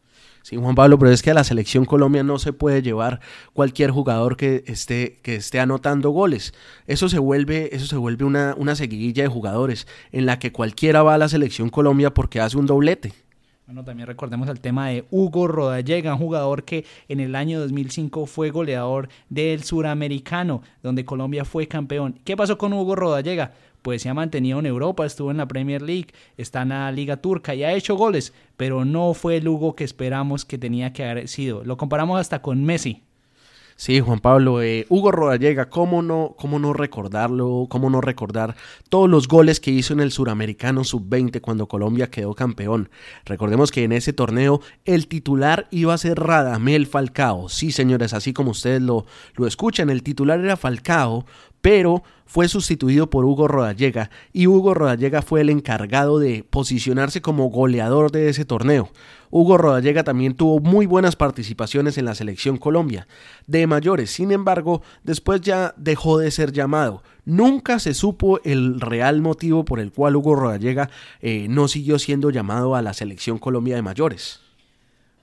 [0.43, 3.21] Sí, Juan Pablo, pero es que a la selección Colombia no se puede llevar
[3.53, 6.55] cualquier jugador que esté, que esté anotando goles.
[6.87, 11.03] Eso se vuelve, eso se vuelve una, una seguidilla de jugadores en la que cualquiera
[11.03, 13.13] va a la selección Colombia porque hace un doblete.
[13.71, 18.27] Bueno, también recordemos el tema de Hugo Rodallega, un jugador que en el año 2005
[18.27, 22.19] fue goleador del Suramericano, donde Colombia fue campeón.
[22.25, 23.53] ¿Qué pasó con Hugo Rodallega?
[23.83, 27.19] pues se ha mantenido en Europa, estuvo en la Premier League, está en la Liga
[27.19, 31.05] Turca y ha hecho goles, pero no fue el Hugo que esperamos que tenía que
[31.05, 31.65] haber sido.
[31.65, 33.05] Lo comparamos hasta con Messi.
[33.81, 37.67] Sí, Juan Pablo, eh, Hugo Rodallega, ¿cómo no, ¿cómo no recordarlo?
[37.71, 38.55] ¿Cómo no recordar
[38.91, 42.91] todos los goles que hizo en el Suramericano Sub-20 cuando Colombia quedó campeón?
[43.25, 47.49] Recordemos que en ese torneo el titular iba a ser Radamel Falcao.
[47.49, 51.25] Sí, señores, así como ustedes lo, lo escuchan, el titular era Falcao,
[51.61, 57.51] pero fue sustituido por Hugo Rodallega y Hugo Rodallega fue el encargado de posicionarse como
[57.51, 58.91] goleador de ese torneo.
[59.31, 63.09] Hugo Rodallega también tuvo muy buenas participaciones en la selección Colombia
[63.49, 67.03] de mayores, sin embargo, después ya dejó de ser llamado.
[67.25, 70.89] Nunca se supo el real motivo por el cual Hugo Rodallega
[71.21, 74.41] eh, no siguió siendo llamado a la selección Colombia de mayores.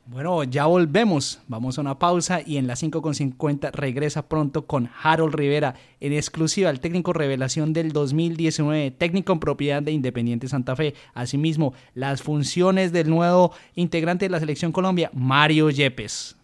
[0.10, 1.42] Bueno, ya volvemos.
[1.50, 6.70] Vamos a una pausa y en las 5.50 regresa pronto con Harold Rivera en exclusiva,
[6.70, 10.94] el técnico revelación del 2019, técnico en propiedad de Independiente Santa Fe.
[11.14, 16.38] Asimismo, las funciones del nuevo integrante de la Selección Colombia, Mario Yepes.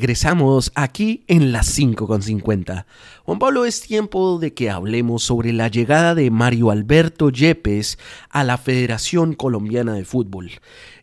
[0.00, 2.86] Regresamos aquí en las 5.50.
[3.24, 7.98] Juan Pablo, es tiempo de que hablemos sobre la llegada de Mario Alberto Yepes
[8.30, 10.52] a la Federación Colombiana de Fútbol.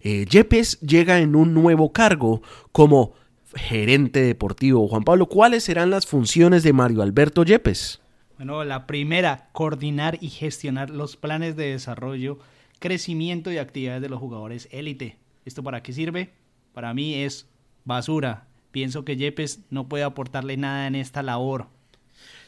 [0.01, 3.13] Eh, Yepes llega en un nuevo cargo como
[3.53, 4.87] gerente deportivo.
[4.87, 8.01] Juan Pablo, ¿cuáles serán las funciones de Mario Alberto Yepes?
[8.37, 12.39] Bueno, la primera, coordinar y gestionar los planes de desarrollo,
[12.79, 15.17] crecimiento y actividades de los jugadores élite.
[15.45, 16.31] ¿Esto para qué sirve?
[16.73, 17.47] Para mí es
[17.85, 18.47] basura.
[18.71, 21.67] Pienso que Yepes no puede aportarle nada en esta labor.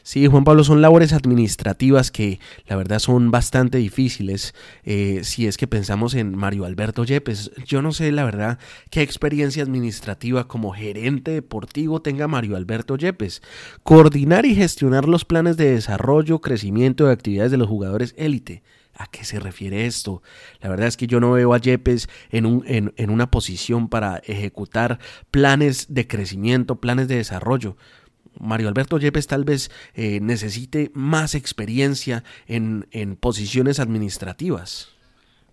[0.02, 4.54] Sí, Juan Pablo, son labores administrativas que la verdad son bastante difíciles.
[4.82, 8.58] Eh, si es que pensamos en Mario Alberto Yepes, yo no sé la verdad
[8.90, 13.42] qué experiencia administrativa como gerente deportivo tenga Mario Alberto Yepes.
[13.82, 18.62] Coordinar y gestionar los planes de desarrollo, crecimiento de actividades de los jugadores élite.
[18.94, 20.22] ¿A qué se refiere esto?
[20.60, 24.18] La verdad es que yo no veo a Yepes en, un, en, una posición para
[24.18, 24.98] ejecutar
[25.30, 27.76] planes de crecimiento, planes de desarrollo.
[28.38, 34.88] Mario Alberto Yepes tal vez eh, necesite más experiencia en, en posiciones administrativas.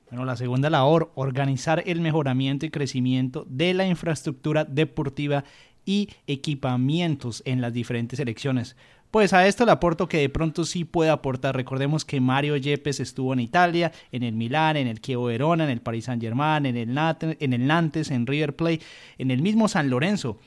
[0.09, 5.43] Bueno, la segunda labor, organizar el mejoramiento y crecimiento de la infraestructura deportiva
[5.85, 8.75] y equipamientos en las diferentes selecciones.
[9.11, 11.55] Pues a esto le aporto que de pronto sí puede aportar.
[11.55, 15.69] Recordemos que Mario Yepes estuvo en Italia, en el Milán, en el Chievo Verona, en
[15.69, 16.97] el Paris Saint-Germain, en el,
[17.39, 18.81] en el Nantes, en River Plate,
[19.17, 20.39] en el mismo San Lorenzo.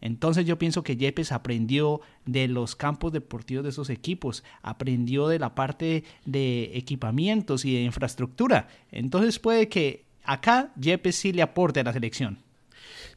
[0.00, 5.38] Entonces yo pienso que Yepes aprendió de los campos deportivos de esos equipos, aprendió de
[5.38, 8.68] la parte de equipamientos y de infraestructura.
[8.90, 12.38] Entonces puede que acá Yepes sí le aporte a la selección.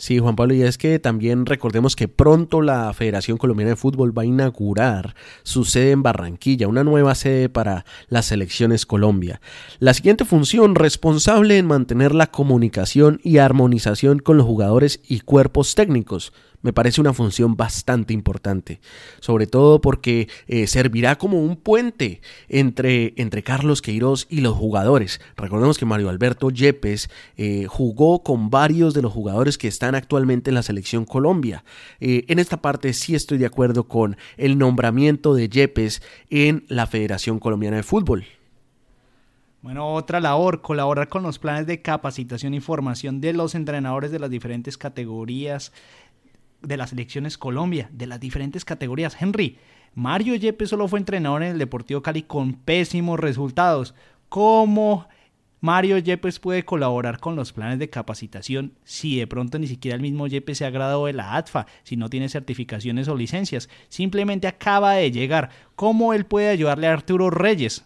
[0.04, 4.12] Sí, Juan Pablo, y es que también recordemos que pronto la Federación Colombiana de Fútbol
[4.12, 9.40] va a inaugurar su sede en Barranquilla, una nueva sede para las selecciones Colombia.
[9.80, 15.74] La siguiente función, responsable en mantener la comunicación y armonización con los jugadores y cuerpos
[15.74, 16.34] técnicos
[16.64, 18.80] me parece una función bastante importante,
[19.20, 25.22] sobre todo porque eh, servirá como un puente entre, entre Carlos Queiroz y los jugadores.
[25.38, 30.50] Recordemos que Mario Alberto Yepes eh, jugó con varios de los jugadores que están actualmente
[30.50, 31.64] en la selección Colombia.
[32.00, 36.88] Eh, en esta parte sí estoy de acuerdo con el nombramiento de Yepes en la
[36.88, 38.26] Federación Colombiana de Fútbol.
[39.62, 44.20] Bueno, otra labor, colaborar con los planes de capacitación y formación de los entrenadores de
[44.20, 45.72] las diferentes categorías
[46.64, 49.16] de las selecciones Colombia, de las diferentes categorías.
[49.20, 49.58] Henry,
[49.94, 53.94] Mario Yepes solo fue entrenador en el Deportivo Cali con pésimos resultados.
[54.30, 55.08] ¿Cómo
[55.62, 60.02] Mario Yepes puede colaborar con los planes de capacitación si de pronto ni siquiera el
[60.02, 63.70] mismo Yepes se ha graduado de la ATFA, si no tiene certificaciones o licencias?
[63.88, 65.52] Simplemente acaba de llegar.
[65.76, 67.86] ¿Cómo él puede ayudarle a Arturo Reyes?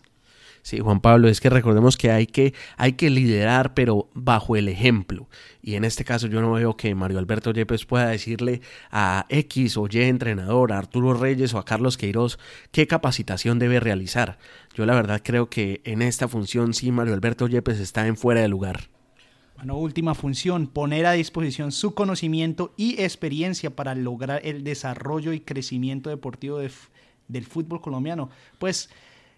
[0.67, 4.67] Sí, Juan Pablo, es que recordemos que hay que, hay que liderar, pero bajo el
[4.67, 5.29] ejemplo.
[5.61, 8.59] Y en este caso yo no veo que Mario Alberto Yepes pueda decirle
[8.91, 12.37] a X o Y entrenador, a Arturo Reyes o a Carlos Queiroz
[12.73, 14.39] qué capacitación debe realizar.
[14.75, 18.41] Yo la verdad creo que en esta función sí Mario Alberto Yepes está en fuera
[18.41, 18.89] de lugar.
[19.55, 25.39] Bueno, última función, poner a disposición su conocimiento y experiencia para lograr el desarrollo y
[25.39, 28.29] crecimiento deportivo del fútbol colombiano.
[28.59, 28.89] Pues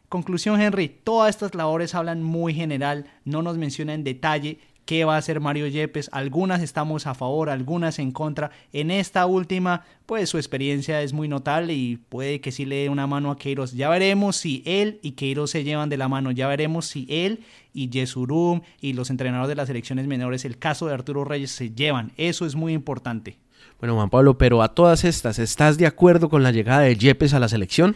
[0.10, 4.58] Conclusión, Henry, todas estas labores hablan muy general, no nos menciona en detalle
[4.90, 6.10] qué va a hacer Mario Yepes.
[6.12, 8.50] Algunas estamos a favor, algunas en contra.
[8.74, 12.90] En esta última, pues su experiencia es muy notable y puede que sí le dé
[12.90, 13.74] una mano a Queiroz.
[13.74, 16.32] Ya veremos si él y Queiroz se llevan de la mano.
[16.32, 17.42] Ya veremos si él
[17.72, 21.70] y Yesurum y los entrenadores de las selecciones menores, el caso de Arturo Reyes, se
[21.70, 22.14] llevan.
[22.18, 23.38] Eso es muy importante.
[23.80, 27.36] Bueno, Juan Pablo, pero a todas estas, ¿estás de acuerdo con la llegada de Yepes
[27.36, 27.96] a la selección?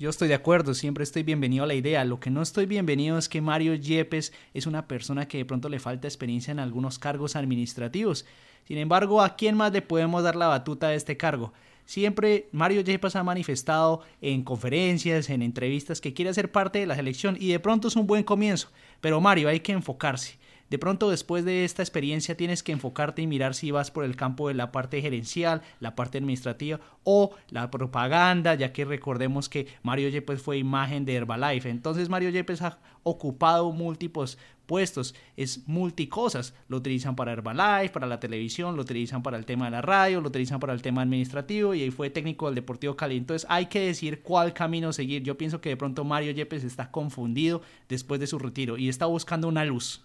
[0.00, 2.04] Yo estoy de acuerdo, siempre estoy bienvenido a la idea.
[2.04, 5.68] Lo que no estoy bienvenido es que Mario Yepes es una persona que de pronto
[5.68, 8.24] le falta experiencia en algunos cargos administrativos.
[8.64, 11.52] Sin embargo, ¿a quién más le podemos dar la batuta de este cargo?
[11.84, 16.94] Siempre Mario Yepes ha manifestado en conferencias, en entrevistas, que quiere ser parte de la
[16.94, 18.70] selección y de pronto es un buen comienzo.
[19.00, 20.38] Pero Mario, hay que enfocarse.
[20.70, 24.16] De pronto después de esta experiencia tienes que enfocarte y mirar si vas por el
[24.16, 29.66] campo de la parte gerencial, la parte administrativa o la propaganda, ya que recordemos que
[29.82, 31.70] Mario Yepes fue imagen de Herbalife.
[31.70, 36.54] Entonces Mario Yepes ha ocupado múltiples puestos, es multicosas.
[36.68, 40.20] Lo utilizan para Herbalife, para la televisión, lo utilizan para el tema de la radio,
[40.20, 43.16] lo utilizan para el tema administrativo y ahí fue técnico del Deportivo Cali.
[43.16, 45.22] Entonces hay que decir cuál camino seguir.
[45.22, 49.06] Yo pienso que de pronto Mario Yepes está confundido después de su retiro y está
[49.06, 50.04] buscando una luz.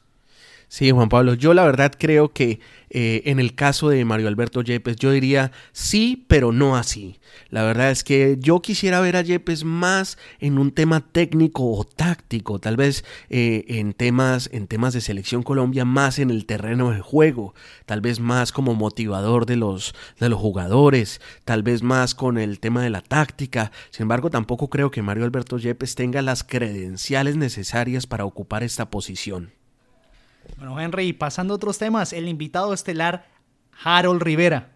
[0.74, 2.60] Sí, Juan Pablo, yo la verdad creo que
[2.90, 7.20] eh, en el caso de Mario Alberto Yepes yo diría sí, pero no así.
[7.52, 11.84] La verdad es que yo quisiera ver a Yepes más en un tema técnico o
[11.84, 16.90] táctico, tal vez eh, en, temas, en temas de selección Colombia, más en el terreno
[16.90, 17.54] de juego,
[17.86, 22.60] tal vez más como motivador de los, de los jugadores, tal vez más con el
[22.60, 23.72] tema de la táctica.
[23.92, 28.90] Sin embargo, tampoco creo que Mario Alberto Yepes tenga las credenciales necesarias para ocupar esta
[28.90, 29.52] posición.
[30.58, 33.26] Bueno, Henry, pasando a otros temas, el invitado estelar,
[33.84, 34.72] Harold Rivera.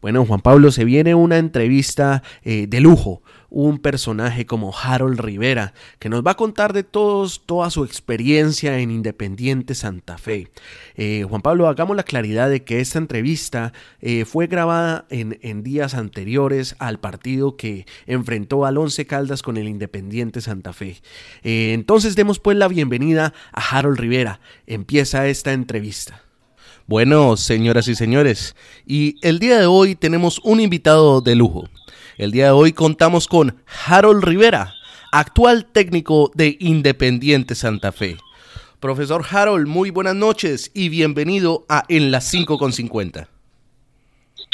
[0.00, 5.74] Bueno, Juan Pablo, se viene una entrevista eh, de lujo, un personaje como Harold Rivera,
[5.98, 10.50] que nos va a contar de todos, toda su experiencia en Independiente Santa Fe.
[10.94, 15.62] Eh, Juan Pablo, hagamos la claridad de que esta entrevista eh, fue grabada en, en,
[15.62, 21.02] días anteriores al partido que enfrentó al Once Caldas con el Independiente Santa Fe.
[21.42, 24.40] entonces demos pues la bienvenida a Harold Rivera.
[24.66, 26.22] Empieza esta entrevista.
[26.86, 31.68] Bueno, señoras y señores, y el día de hoy tenemos un invitado de lujo.
[32.20, 34.74] El día de hoy contamos con Harold Rivera,
[35.10, 38.18] actual técnico de Independiente Santa Fe.
[38.78, 43.26] Profesor Harold, muy buenas noches y bienvenido a En las 5 con 50.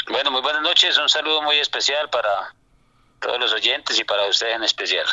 [0.09, 2.29] Bueno, muy buenas noches, un saludo muy especial para
[3.19, 5.05] todos los oyentes y para usted en especial.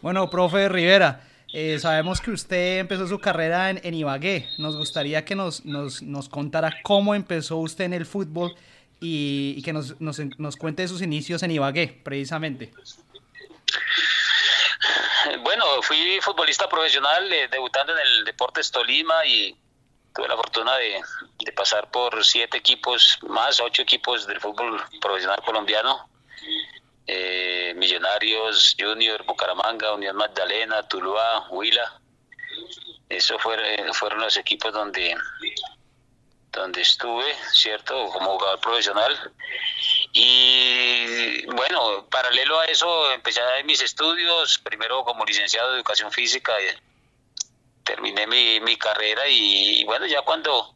[0.00, 4.48] Bueno, profe Rivera, eh, sabemos que usted empezó su carrera en, Ibagué.
[4.58, 8.56] Nos gustaría que nos, nos, nos, contara cómo empezó usted en el fútbol
[9.02, 12.72] y, que nos, nos, nos, cuente sus inicios en Ibagué, precisamente.
[15.42, 19.56] Bueno, fui futbolista profesional, eh, debutando en el Deportes Tolima y
[20.14, 21.00] tuve la fortuna de,
[21.54, 26.08] pasar por siete equipos, más ocho equipos del fútbol profesional colombiano
[27.06, 32.00] eh, Millonarios, Junior, Bucaramanga, Unión Magdalena, Tuluá, Huila.
[33.08, 35.14] Esos fueron, fueron los equipos donde,
[36.52, 38.08] donde estuve, ¿cierto?
[38.08, 39.32] Como jugador profesional.
[40.12, 46.52] Y bueno, paralelo a eso, empecé a mis estudios, primero como licenciado de educación física,
[47.84, 50.74] terminé mi, mi carrera y, bueno, ya cuando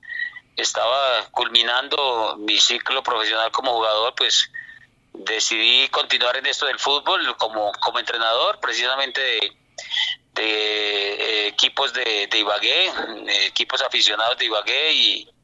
[0.56, 4.50] estaba culminando mi ciclo profesional como jugador, pues
[5.12, 9.52] decidí continuar en esto del fútbol como, como entrenador, precisamente de,
[10.38, 12.90] eh, equipos de, de Ibagué,
[13.46, 15.35] equipos aficionados de Ibagué y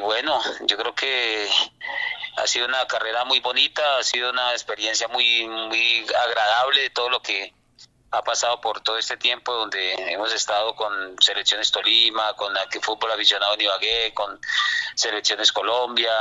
[0.00, 1.48] bueno, yo creo que
[2.36, 7.10] ha sido una carrera muy bonita, ha sido una experiencia muy, muy agradable de todo
[7.10, 7.52] lo que
[8.12, 13.12] ha pasado por todo este tiempo donde hemos estado con selecciones Tolima, con el fútbol
[13.12, 14.40] aficionado en Ibagué, con
[14.96, 16.12] selecciones Colombia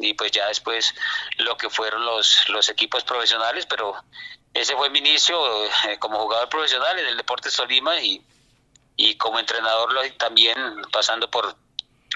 [0.00, 0.94] y pues ya después
[1.38, 3.94] lo que fueron los, los equipos profesionales, pero
[4.52, 8.22] ese fue mi inicio eh, como jugador profesional en el Deportes Tolima y,
[8.96, 10.56] y como entrenador también
[10.92, 11.56] pasando por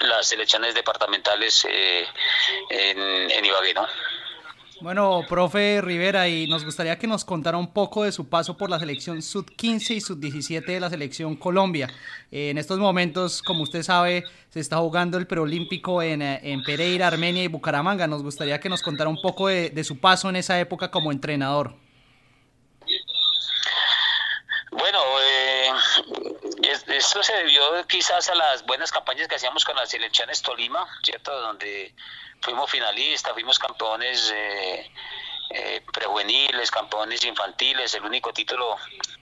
[0.01, 2.05] las selecciones departamentales eh,
[2.69, 3.87] en, en Ibagué, ¿no?
[4.81, 8.69] Bueno, profe Rivera, y nos gustaría que nos contara un poco de su paso por
[8.69, 11.87] la selección Sub-15 y Sub-17 de la selección Colombia.
[12.29, 16.61] Eh, en estos momentos, como usted sabe, se está jugando el preolímpico en, eh, en,
[16.63, 18.05] Pereira, Armenia y Bucaramanga.
[18.05, 21.13] Nos gustaría que nos contara un poco de, de su paso en esa época como
[21.13, 21.73] entrenador.
[24.71, 25.69] Bueno, eh,
[26.67, 31.31] esto se debió quizás a las buenas campañas que hacíamos con las selecciones Tolima, ¿cierto?
[31.41, 31.93] Donde
[32.41, 34.91] fuimos finalistas, fuimos campeones eh,
[35.51, 38.77] eh, prejuveniles, campeones infantiles, el único título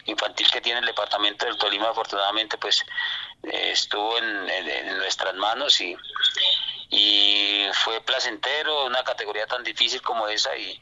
[0.06, 2.86] infantil que tiene el departamento del Tolima afortunadamente pues
[3.44, 5.96] eh, estuvo en, en, nuestras manos y,
[6.90, 10.82] y fue placentero, una categoría tan difícil como esa y,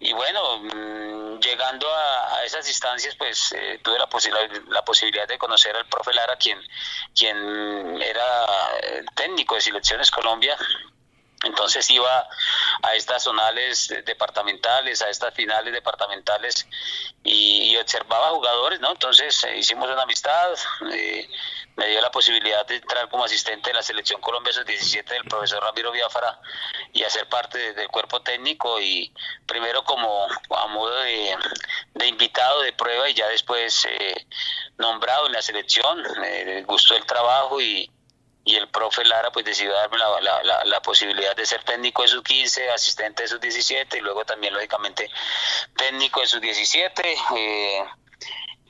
[0.00, 5.38] y bueno, mmm, llegando a, esas instancias, pues eh, tuve la, posibilidad, la posibilidad de
[5.38, 6.58] conocer al profe Lara, quien,
[7.14, 8.46] quien era
[9.14, 10.56] técnico de Selecciones Colombia,
[11.42, 12.28] entonces iba
[12.82, 16.66] a estas zonales departamentales, a estas finales departamentales
[17.24, 18.90] y, observaba jugadores, ¿no?
[18.92, 20.52] Entonces eh, hicimos una amistad,
[20.92, 21.28] eh,
[21.76, 25.62] me dio la posibilidad de entrar como asistente de la selección Colombia sub-17 del profesor
[25.62, 26.40] Ramiro Biafara
[26.92, 29.12] y hacer parte de, del cuerpo técnico y
[29.46, 31.36] primero como a modo de,
[31.94, 34.26] de invitado de prueba y ya después eh,
[34.78, 37.90] nombrado en la selección, me gustó el trabajo y
[38.44, 42.02] y el profe Lara pues decidió darme la, la, la, la posibilidad de ser técnico
[42.02, 45.10] de sus 15, asistente de sus 17 y luego también lógicamente
[45.76, 47.14] técnico de sus 17.
[47.36, 47.84] Eh,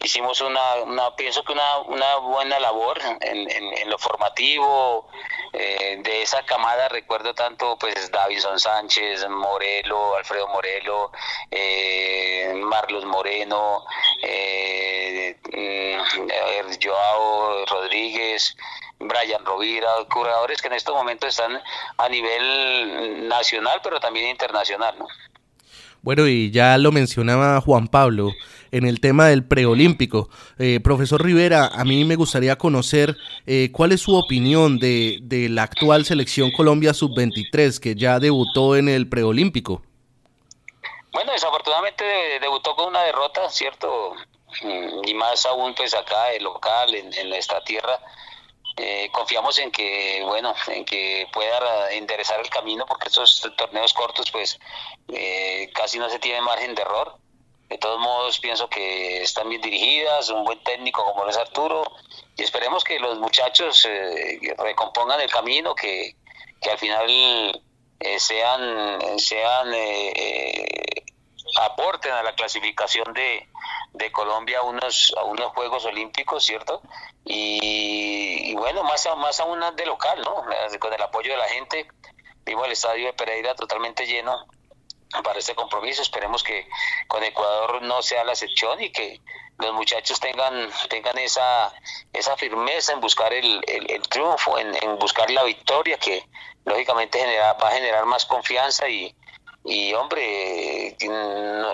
[0.03, 5.09] hicimos una, una, pienso que una, una buena labor en, en, lo formativo,
[5.53, 11.13] eh, de esa camada recuerdo tanto pues Davison Sánchez, Morelo, Alfredo Morelo,
[11.51, 13.85] eh, Marlos Moreno,
[14.23, 18.57] eh, mm, Joao Rodríguez,
[18.99, 21.61] Brian Rovira, jugadores que en estos momentos están
[21.99, 25.07] a nivel nacional, pero también internacional, ¿no?
[26.03, 28.31] Bueno, y ya lo mencionaba Juan Pablo
[28.73, 30.29] en el tema del preolímpico.
[30.59, 33.17] Eh, profesor Rivera, a mí me gustaría conocer
[33.47, 38.77] eh, cuál es su opinión de, de la actual selección Colombia sub-23 que ya debutó
[38.77, 39.83] en el preolímpico.
[41.13, 42.05] Bueno, desafortunadamente
[42.41, 44.15] debutó con una derrota, ¿cierto?
[44.63, 47.99] Mm, y más aún pues acá, el local, en, en nuestra tierra.
[48.77, 54.31] Eh, confiamos en que, bueno, en que pueda enderezar el camino porque estos torneos cortos
[54.31, 54.59] pues
[55.09, 57.19] eh, casi no se tiene margen de error.
[57.71, 61.85] De todos modos pienso que están bien dirigidas, un buen técnico como es Arturo
[62.37, 66.17] y esperemos que los muchachos eh, recompongan el camino, que,
[66.61, 67.63] que al final
[68.19, 69.73] sean, sean
[71.59, 73.49] aporten a la clasificación de,
[73.93, 76.83] de Colombia a unos, a unos Juegos Olímpicos, ¿cierto?
[77.25, 80.45] Y, bueno, más, más aún de local, ¿no?
[80.79, 81.89] Con el apoyo de la gente,
[82.45, 84.47] vimos el estadio de Pereira totalmente lleno
[85.25, 86.03] para este compromiso.
[86.03, 86.69] Esperemos que
[87.07, 89.21] con Ecuador no sea la excepción y que
[89.59, 91.73] los muchachos tengan tengan esa
[92.13, 96.25] esa firmeza en buscar el, el, triunfo, en, en, buscar la victoria, que
[96.65, 99.15] lógicamente genera, va a generar más confianza y,
[99.65, 100.97] y hombre,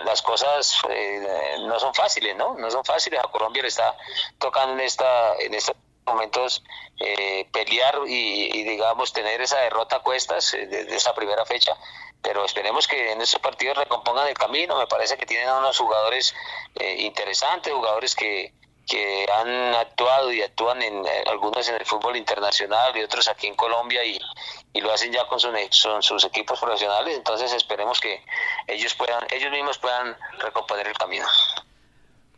[0.04, 2.54] las cosas eh, no son fáciles, ¿no?
[2.54, 3.20] No son fáciles.
[3.20, 3.96] A Colombia le está
[4.38, 6.62] tocando en esta en estos momentos
[7.00, 11.76] eh, pelear y, digamos tener esa derrota a cuestas desde eh, esa primera fecha.
[12.22, 14.76] Pero esperemos que en estos partidos recompongan el camino.
[14.78, 16.34] Me parece que tienen unos jugadores
[16.98, 18.52] interesantes, jugadores que,
[18.86, 23.48] que han actuado y actúan en eh, algunos en el fútbol internacional y otros aquí
[23.48, 24.18] en Colombia y,
[24.72, 28.22] y lo hacen ya con, sus equipos profesionales entonces esperemos que
[28.68, 31.26] ellos puedan ellos mismos puedan recomponer el camino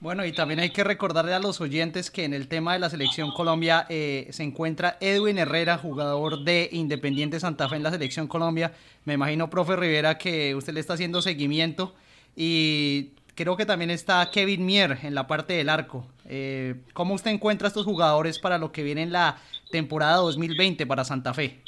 [0.01, 2.89] bueno, y también hay que recordarle a los oyentes que en el tema de la
[2.89, 8.29] selección Colombia eh, se encuentra Edwin Herrera, jugador de Independiente Santa Fe en la selección
[8.29, 8.72] Colombia.
[9.09, 11.95] Me imagino, profe Rivera, que usted le está haciendo seguimiento
[12.37, 16.05] y creo que también está Kevin Mier en la parte del arco.
[16.29, 19.41] Eh, ¿Cómo usted encuentra estos jugadores para lo que viene en la
[19.73, 21.63] temporada 2020 para Santa Fe?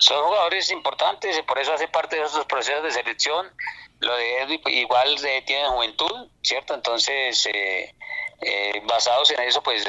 [0.00, 3.46] Son jugadores importantes, por eso hace parte de esos procesos de selección.
[4.00, 6.72] Lo de Edwin igual de, tiene juventud, ¿cierto?
[6.72, 7.94] Entonces, eh,
[8.40, 9.84] eh, basados en eso, pues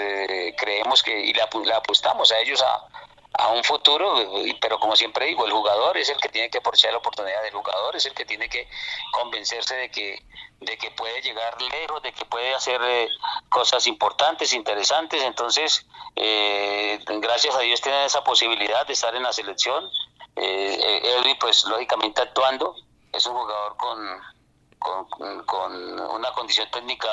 [0.57, 3.04] creemos que y le, apostamos a ellos a,
[3.37, 4.15] a un futuro,
[4.61, 7.53] pero como siempre digo, el jugador es el que tiene que aprovechar la oportunidad, del
[7.53, 8.67] jugador es el que tiene que
[9.11, 10.25] convencerse de que,
[10.59, 13.09] de que puede llegar lejos, de que puede hacer eh,
[13.49, 19.33] cosas importantes, interesantes, entonces eh, gracias a Dios tiene esa posibilidad de estar en la
[19.33, 19.89] selección,
[20.35, 22.75] eh, pues lógicamente actuando,
[23.11, 24.21] es un jugador con,
[24.79, 27.09] con, con una condición técnica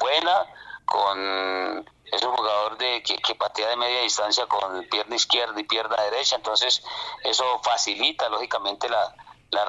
[0.00, 0.46] buena,
[0.92, 5.96] con es un jugador de que, patea de media distancia con pierna izquierda y pierna
[6.10, 6.82] derecha, entonces
[7.24, 9.14] eso facilita lógicamente la,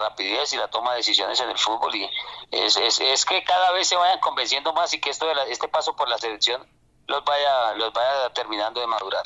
[0.02, 2.10] rapidez y la toma de decisiones en el fútbol y
[2.52, 5.96] es, es, que cada vez se vayan convenciendo más y que esto de este paso
[5.96, 6.66] por la selección
[7.08, 9.24] los vaya los vaya terminando de madurar.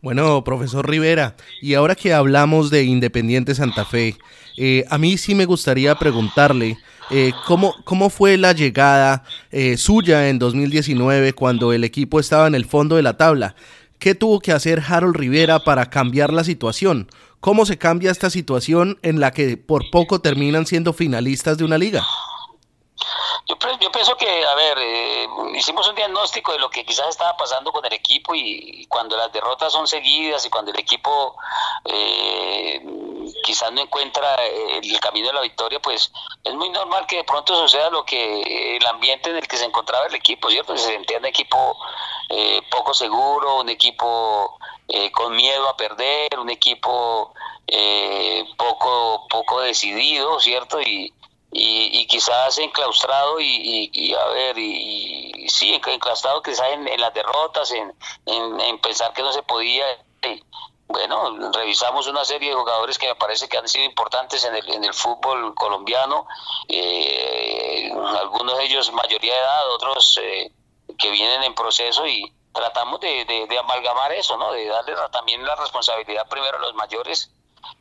[0.00, 4.16] Bueno, profesor Rivera, y ahora que hablamos de Independiente Santa Fe,
[4.56, 6.78] eh, a mí sí me gustaría preguntarle
[7.10, 12.54] eh, ¿cómo, ¿cómo, fue la llegada eh, suya en 2019 cuando el equipo estaba en
[12.54, 13.54] el fondo de la tabla.
[13.98, 17.08] ¿Qué tuvo que hacer Harold Rivera para cambiar la situación?
[17.40, 21.78] ¿Cómo se cambia esta situación en la que por poco terminan siendo finalistas de una
[21.78, 22.04] liga?
[23.48, 27.34] Yo, yo pienso que, a ver, eh, hicimos un diagnóstico de lo que quizás estaba
[27.34, 31.34] pasando con el equipo y, cuando las derrotas son seguidas y cuando el equipo
[31.86, 32.84] eh,
[33.42, 36.12] quizás no encuentra eh, el camino de la victoria, pues
[36.44, 39.64] es muy normal que de pronto suceda lo que el ambiente en el que se
[39.64, 40.76] encontraba el equipo, ¿cierto?
[40.76, 41.78] Se sentía un equipo
[42.70, 44.58] poco seguro, un equipo
[45.12, 47.32] con miedo a perder, un equipo
[48.58, 50.82] poco, poco decidido, ¿cierto?
[50.82, 51.14] Y,
[51.50, 57.70] y, quizás enclaustrado y, y, a ver, y, sí, enclaustrado quizás en, en las derrotas,
[57.72, 57.94] en,
[58.26, 59.84] en, pensar que no se podía.
[60.88, 64.70] bueno, revisamos una serie de jugadores que me parece que han sido importantes en el,
[64.70, 66.26] en el fútbol colombiano,
[66.68, 67.90] eh,
[68.20, 70.52] algunos de ellos mayoría de edad, otros eh,
[70.98, 74.52] que vienen en proceso y tratamos de amalgamar eso, ¿no?
[74.52, 77.30] de darle también la responsabilidad primero a los mayores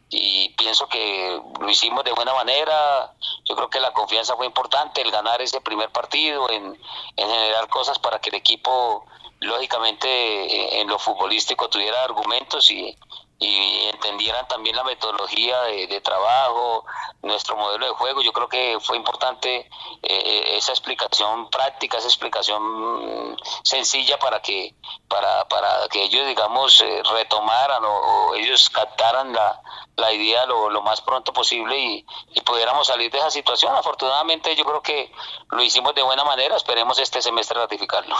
[0.10, 3.14] y pienso que lo hicimos de buena manera.
[3.46, 6.78] Yo creo que la confianza fue importante, el ganar ese primer partido, en,
[7.16, 9.06] generar cosas para que el equipo,
[9.40, 12.98] lógicamente, eh, en lo futbolístico tuviera argumentos y,
[13.40, 16.86] y entendieran también la metodología de, trabajo,
[17.22, 18.22] nuestro modelo de juego.
[18.22, 19.70] Yo creo que fue importante
[20.02, 24.76] eh, esa explicación práctica, esa explicación mm, sencilla para que
[25.08, 29.62] para, para que ellos digamos eh, retomaran o, ellos captaran la,
[29.96, 33.76] la idea lo, lo, más pronto posible y, y pudiéramos salir de esa situación.
[33.76, 35.12] Afortunadamente yo creo que
[35.52, 38.16] lo hicimos de buena manera, esperemos este semestre ratificarlo.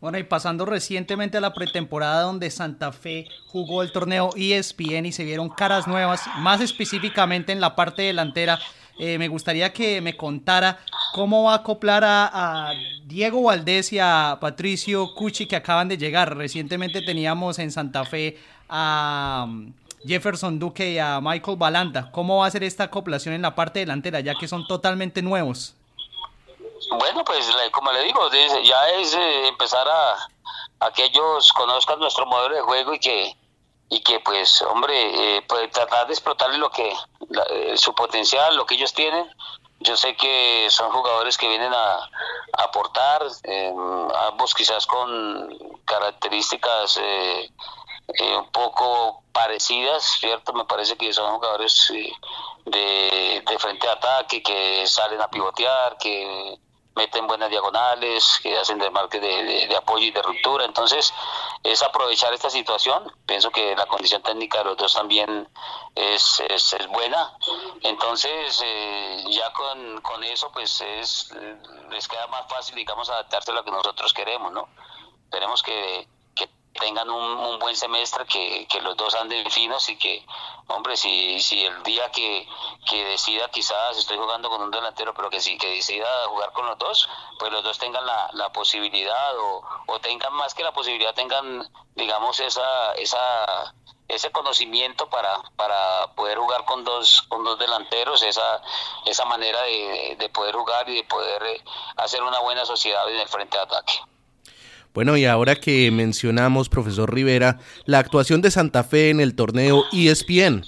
[0.00, 5.12] Bueno, y pasando recientemente a la pretemporada donde Santa Fe jugó el torneo ESPN y
[5.12, 8.58] se vieron caras nuevas, más específicamente en la parte delantera,
[8.98, 10.78] eh, me gustaría que me contara
[11.12, 12.72] cómo va a acoplar a,
[13.04, 16.36] Diego Valdés y a Patricio Cuchi que acaban de llegar.
[16.36, 18.38] Recientemente teníamos en Santa Fe
[18.68, 19.72] a um,
[20.04, 22.10] Jefferson Duque y a Michael Balanta.
[22.12, 25.74] ¿Cómo va a ser esta acoplación en la parte delantera, ya que son totalmente nuevos?
[26.88, 28.30] Bueno, pues como le digo,
[28.62, 33.36] ya es eh, empezar a, que ellos conozcan nuestro modelo de juego y que
[33.92, 36.94] y que pues hombre eh, pues tratar de explotarle lo que
[37.50, 39.28] eh, su potencial lo que ellos tienen.
[39.80, 42.08] Yo sé que son jugadores que vienen a,
[42.58, 43.22] aportar
[44.26, 45.48] ambos quizás con
[45.84, 47.00] características
[48.36, 51.92] un poco parecidas cierto me parece que son jugadores
[52.66, 56.58] de, de frente a ataque que salen a pivotear que
[56.94, 60.64] meten buenas diagonales, que hacen desmarques de, de, apoyo y de ruptura.
[60.64, 61.12] Entonces,
[61.62, 63.10] es aprovechar esta situación.
[63.26, 65.48] Pienso que la condición técnica de los dos también
[65.94, 67.32] es, es, buena.
[67.82, 71.32] Entonces, eh, ya con, con, eso, pues es,
[71.90, 74.68] les queda más fácil, digamos, adaptarse a lo que nosotros queremos, ¿no?
[75.30, 76.08] Tenemos que
[76.72, 80.24] tengan un, buen semestre, que, que, los dos anden finos y que,
[80.68, 82.48] hombre, si, si el día que,
[82.88, 86.66] que, decida quizás estoy jugando con un delantero, pero que sí, que decida jugar con
[86.66, 87.08] los dos,
[87.38, 91.68] pues los dos tengan la, la posibilidad o, o tengan más que la posibilidad, tengan,
[91.94, 93.74] digamos, esa, esa
[94.10, 98.60] ese conocimiento para, para poder jugar con dos, con dos delanteros, esa,
[99.06, 101.62] esa manera de, de poder jugar y de poder eh,
[101.96, 104.00] hacer una buena sociedad en el frente de ataque.
[104.92, 109.84] Bueno, y ahora que mencionamos, profesor Rivera, la actuación de Santa Fe en el torneo
[109.92, 110.64] ESPN,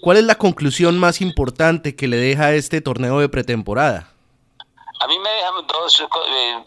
[0.00, 4.12] ¿cuál es la conclusión más importante que le deja este torneo de pretemporada?
[5.00, 6.64] A mí me dejan dos, eh,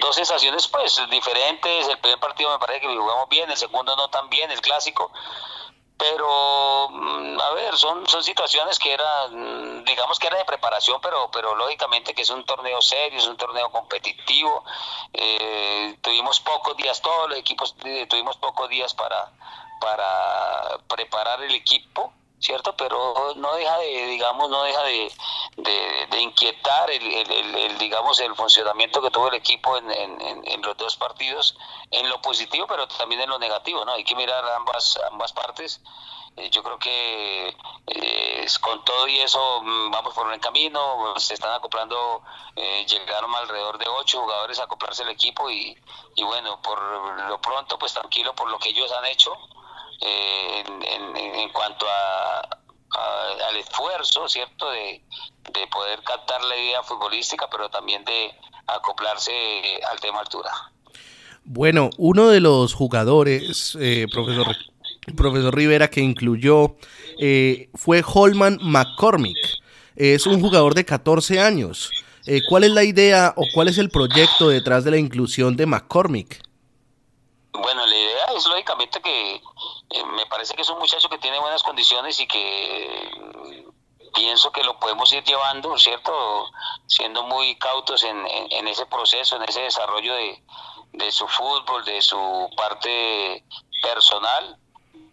[0.00, 1.88] dos sensaciones pues diferentes.
[1.88, 5.10] El primer partido me parece que jugamos bien, el segundo no tan bien, el clásico
[5.98, 11.30] pero mm, a ver son son situaciones que eran digamos que era de preparación pero
[11.30, 14.64] pero lógicamente que es un torneo serio es un torneo competitivo.
[15.12, 19.32] Eh, tuvimos pocos días todos los equipos eh, tuvimos pocos días para
[19.80, 22.76] para preparar el equipo ¿cierto?
[22.76, 25.12] Pero no deja de, digamos, no deja de,
[25.56, 30.96] de, inquietar el, el, digamos, el funcionamiento que tuvo el equipo en, en, los dos
[30.96, 31.56] partidos,
[31.90, 33.92] en lo positivo, pero también en lo negativo, ¿no?
[33.92, 35.80] Hay que mirar ambas, ambas partes.
[36.36, 37.56] Eh, yo creo que
[37.86, 42.22] eh, con todo y eso mm, vamos por buen camino, se están acoplando,
[42.54, 45.76] eh, llegaron alrededor de ocho jugadores a acoplarse el equipo y,
[46.14, 46.78] y bueno, por
[47.28, 49.32] lo pronto, pues tranquilo por lo que ellos han hecho,
[50.00, 52.40] eh, en, cuanto a,
[53.48, 55.02] al esfuerzo, ¿cierto?, de,
[55.70, 58.30] poder captar la idea futbolística, pero también de
[58.66, 59.32] acoplarse
[59.90, 60.50] al tema altura.
[61.44, 64.54] Bueno, uno de los jugadores, eh, profesor,
[65.16, 66.76] profesor Rivera, que incluyó
[67.18, 69.36] eh, fue Holman McCormick.
[69.96, 71.90] Es un jugador de 14 años.
[72.48, 76.42] ¿Cuál es la idea o cuál es el proyecto detrás de la inclusión de McCormick?
[77.52, 79.40] Bueno, la idea es lógicamente que
[79.90, 84.50] eh, me parece que es un muchacho que tiene buenas condiciones y que mm, pienso
[84.52, 86.12] que lo podemos ir llevando, ¿cierto?
[86.86, 90.42] Siendo muy cautos en, en, ese proceso, en ese desarrollo de,
[90.92, 93.44] de su fútbol, de su parte
[93.82, 94.58] personal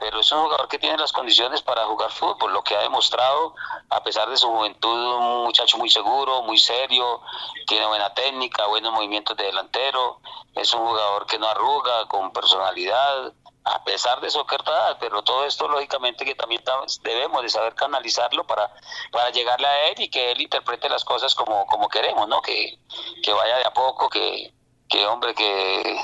[0.04, 3.56] pero es un jugador que tiene las condiciones para jugar fútbol, lo que ha demostrado,
[3.90, 7.22] a pesar de su juventud, un muchacho muy seguro, muy serio,
[7.68, 10.20] tiene buena técnica, buenos movimientos de delantero,
[10.56, 13.32] es un jugador que no arruga, con personalidad,
[13.66, 16.62] a pesar de su edad, pero todo esto lógicamente que también
[17.02, 18.70] debemos de saber canalizarlo para,
[19.12, 22.42] para llegarle a él y que él interprete las cosas como, como queremos, ¿no?
[22.42, 22.78] Que,
[23.24, 24.54] que vaya de a poco, que,
[24.90, 25.98] que hombre, que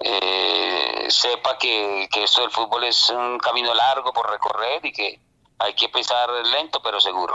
[0.00, 5.20] eh, sepa que, que esto del fútbol es un camino largo por recorrer y que
[5.58, 7.34] hay que pensar lento pero seguro.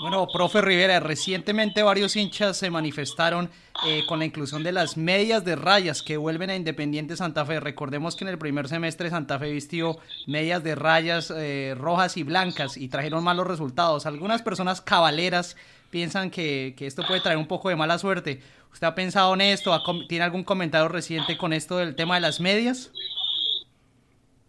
[0.00, 3.50] Bueno, profe Rivera, recientemente varios hinchas se manifestaron
[3.86, 7.60] eh, con la inclusión de las medias de rayas que vuelven a Independiente Santa Fe.
[7.60, 12.22] Recordemos que en el primer semestre Santa Fe vistió medias de rayas eh, rojas y
[12.22, 14.06] blancas y trajeron malos resultados.
[14.06, 15.56] Algunas personas cabaleras
[15.90, 18.42] piensan que, que, esto puede traer un poco de mala suerte.
[18.72, 19.78] ¿Usted ha pensado en esto?
[20.08, 22.90] ¿Tiene algún comentario reciente con esto del tema de las medias?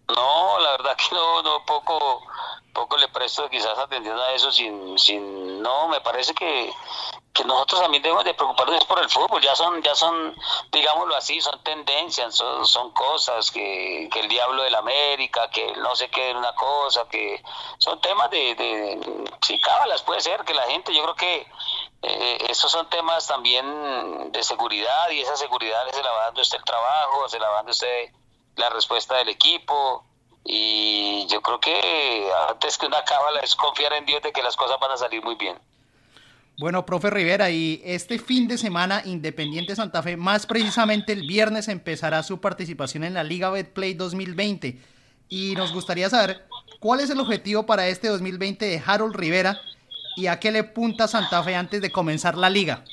[0.08, 2.22] No, la verdad que no, no poco
[2.74, 6.74] poco le presto quizás atendiendo a eso sin, sin no, me parece que,
[7.32, 10.36] que nosotros también debemos de preocuparnos por el fútbol, ya son, ya son,
[10.72, 15.74] digámoslo así, son tendencias, son, son cosas, que, que el diablo de la América, que
[15.78, 17.42] no sé qué una cosa, que
[17.78, 21.48] son temas de, de sí, cábalas puede ser, que la gente, yo creo que
[22.02, 26.58] eh, esos son temas también de seguridad y esa seguridad se la va dando usted
[26.58, 28.10] el trabajo, se la va dando usted
[28.56, 30.04] la respuesta del equipo,
[30.46, 34.56] y yo creo que antes que una cábala es confiar en Dios de que las
[34.56, 35.58] cosas van a salir muy bien.
[36.60, 41.68] Bueno, profe Rivera, y este fin de semana Independiente Santa Fe, más precisamente el viernes,
[41.68, 44.80] empezará su participación en la Liga Betplay 2020.
[45.30, 46.46] Y nos gustaría saber
[46.80, 49.60] cuál es el objetivo para este 2020 de Harold Rivera
[50.16, 52.84] y a qué le punta Santa Fe antes de comenzar la liga.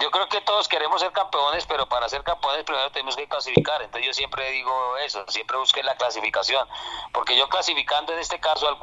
[0.00, 3.82] Yo creo que todos queremos ser campeones, pero para ser campeones primero tenemos que clasificar.
[3.82, 6.66] Entonces yo siempre digo eso, siempre busqué la clasificación.
[7.12, 8.78] Porque yo clasificando en este caso al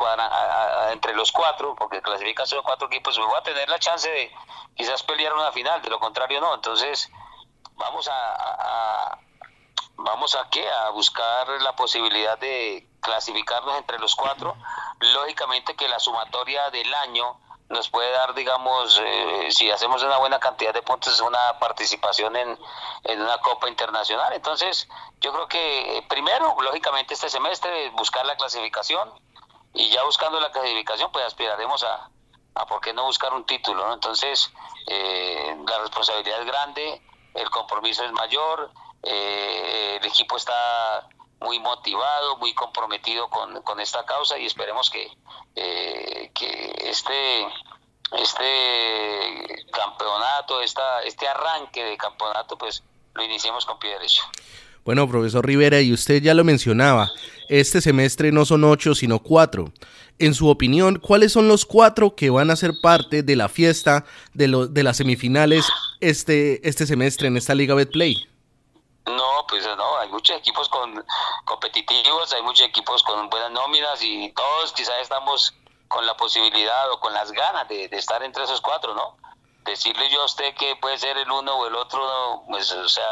[0.92, 4.32] entre los cuatro, porque clasifican solo cuatro equipos, voy a tener la chance de
[4.76, 6.54] quizás pelear una final, de lo contrario no.
[6.54, 7.10] Entonces
[7.74, 9.18] vamos a,
[9.96, 10.70] vamos a qué?
[10.70, 14.56] A buscar la posibilidad de clasificarnos entre los cuatro.
[15.00, 17.40] Lógicamente que la sumatoria del año
[17.70, 22.58] nos puede dar, digamos, eh, si hacemos una buena cantidad de puntos, una participación en,
[23.04, 24.34] en una Copa Internacional.
[24.34, 24.88] Entonces,
[25.20, 29.12] yo creo que eh, primero, lógicamente, este semestre buscar la clasificación
[29.74, 32.10] y ya buscando la clasificación, pues aspiraremos a,
[32.56, 33.86] a por qué no buscar un título.
[33.86, 33.94] ¿no?
[33.94, 34.52] Entonces,
[34.88, 37.02] eh, la responsabilidad es grande,
[37.34, 38.72] el compromiso es mayor,
[39.04, 41.08] el equipo está
[41.40, 45.08] muy motivado, muy comprometido con, con esta causa y esperemos que,
[45.56, 47.46] eh, que este,
[48.18, 52.84] este campeonato, esta, este arranque de campeonato, pues
[53.14, 54.24] lo iniciemos con pie derecho.
[54.84, 57.12] Bueno, profesor Rivera, y usted ya lo mencionaba,
[57.50, 59.74] este semestre no son ocho, sino cuatro.
[60.18, 64.06] En su opinión, ¿cuáles son los cuatro que van a ser parte de la fiesta
[64.34, 65.66] de, lo, de las semifinales
[66.00, 68.28] este, este semestre en esta Liga Betplay?
[69.08, 71.06] No, pues no, hay muchos equipos con
[71.46, 75.54] competitivos, hay muchos equipos con buenas nóminas y todos quizás estamos
[75.88, 79.18] con la posibilidad o con las ganas de, estar entre esos cuatro, ¿no?
[79.64, 83.04] Decirle yo a usted que puede ser el uno o el otro, pues, o sea,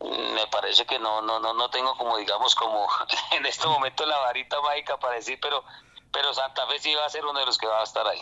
[0.00, 2.86] me parece que no, no, no, no tengo como, digamos, como
[3.32, 5.64] en este momento la varita mágica para decir, pero,
[6.12, 8.20] pero Santa Fe sí va a ser uno de los que va a estar ahí.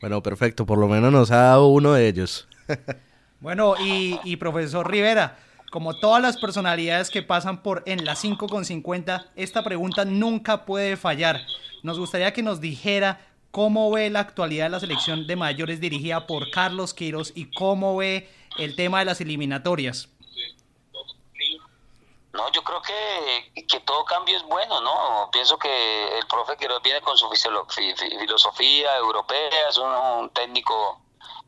[0.00, 2.48] Bueno, perfecto, por lo menos nos ha dado uno de ellos.
[3.40, 5.38] bueno, y, y profesor Rivera,
[5.72, 10.66] como todas las personalidades que pasan por en la 5 con 50, esta pregunta nunca
[10.66, 11.40] puede fallar.
[11.82, 16.26] Nos gustaría que nos dijera cómo ve la actualidad de la selección de mayores dirigida
[16.26, 20.10] por Carlos Quiros y cómo ve el tema de las eliminatorias.
[22.34, 25.30] No, yo creo que, que todo cambio es bueno, ¿no?
[25.32, 31.00] Pienso que el profe Quiroz viene con su filosofía europea, es un técnico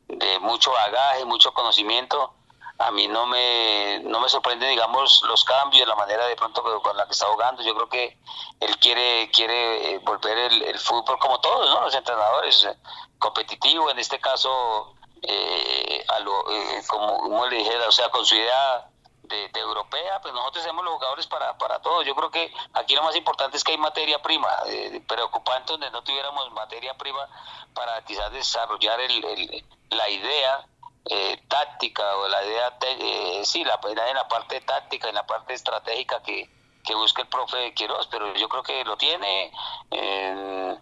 [0.09, 2.33] de mucho bagaje, mucho conocimiento
[2.79, 6.97] a mí no me, no me sorprende, digamos, los cambios, la manera de pronto con
[6.97, 7.63] la que está jugando.
[7.63, 8.19] Yo creo que
[8.61, 11.83] él quiere, quiere eh, volver el, fútbol como todos, ¿no?
[11.83, 12.77] Los entrenadores, eh,
[13.19, 16.45] competitivo, en este caso, eh, a lo,
[16.89, 18.89] como, le dijera, o sea, con su idea
[19.23, 22.03] de, europea, pues nosotros tenemos los jugadores para, para todo.
[22.03, 24.51] Yo creo que aquí lo más importante es que hay materia prima,
[25.07, 27.29] preocupante donde no tuviéramos materia prima
[27.73, 30.67] para quizás desarrollar el, la idea
[31.07, 35.55] eh, táctica o la idea, eh, sí, la, en la parte táctica, en la parte
[35.55, 36.49] estratégica que,
[36.83, 39.53] que busca el profe Quiroz, pero yo creo que lo tiene,
[39.91, 40.77] eh,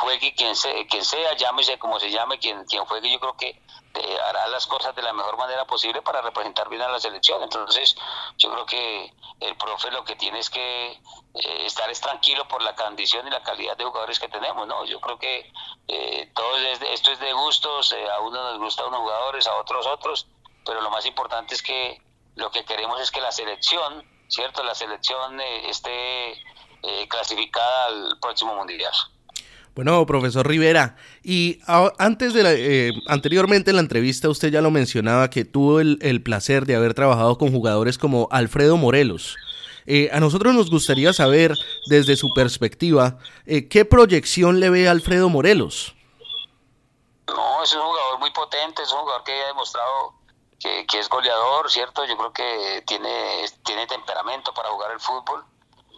[0.00, 3.63] juegue quien sea, quien sea, llámese como se llame, quien, quien juegue, yo creo que
[3.96, 7.40] eh, hará las cosas de la mejor manera posible para representar bien a la selección.
[7.44, 7.94] Entonces,
[8.38, 10.90] yo creo que el profe lo que tiene es que
[11.34, 14.84] eh, estar es tranquilo por la condición y la calidad de jugadores que tenemos, ¿no?
[14.84, 15.52] Yo creo que
[15.86, 20.26] eh, todo esto es de gustos, a uno nos gusta unos jugadores, a otros otros,
[20.64, 22.02] pero lo más importante es que
[22.34, 24.64] lo que queremos es que la selección, ¿cierto?
[24.64, 26.42] La selección esté
[27.08, 28.92] clasificada al próximo mundial.
[29.74, 30.94] Bueno, profesor Rivera,
[31.24, 31.58] y
[31.98, 36.22] antes de la, eh, anteriormente en la entrevista usted ya lo mencionaba que tuvo el,
[36.22, 39.36] placer de haber trabajado con jugadores como Alfredo Morelos.
[39.86, 41.58] Eh, a nosotros nos gustaría saber,
[41.88, 45.96] desde su perspectiva, eh, ¿qué proyección le ve a Alfredo Morelos?
[47.26, 50.14] No, es un jugador muy potente, es un jugador que ha demostrado
[50.60, 52.04] que, que es goleador, ¿cierto?
[52.04, 55.44] Yo creo que tiene, tiene temperamento para jugar el fútbol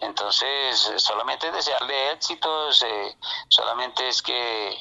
[0.01, 3.17] entonces, solamente desearle éxitos, eh,
[3.49, 4.77] solamente es que,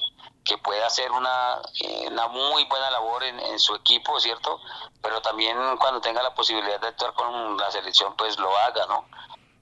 [0.46, 4.60] que pueda hacer una, eh, una muy buena labor en, su equipo, ¿cierto?
[5.02, 9.06] Pero también cuando tenga la posibilidad de actuar con la selección, pues lo haga, ¿no?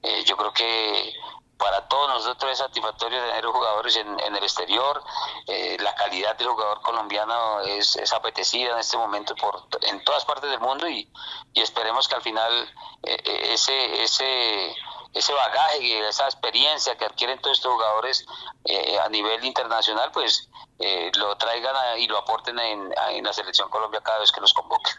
[0.02, 1.14] Eh, yo creo que
[1.56, 5.02] para todos nosotros es satisfactorio tener jugadores en, el exterior.
[5.46, 10.50] Eh, la calidad del jugador colombiano es, apetecida en este momento por en todas partes
[10.50, 11.10] del mundo y,
[11.54, 14.76] esperemos que al final ese ese
[15.14, 18.26] ese bagaje esa experiencia que adquieren todos estos jugadores
[19.02, 20.48] a nivel internacional, pues
[21.16, 24.94] lo traigan y lo aporten en, en la selección Colombia cada vez que los convoquen.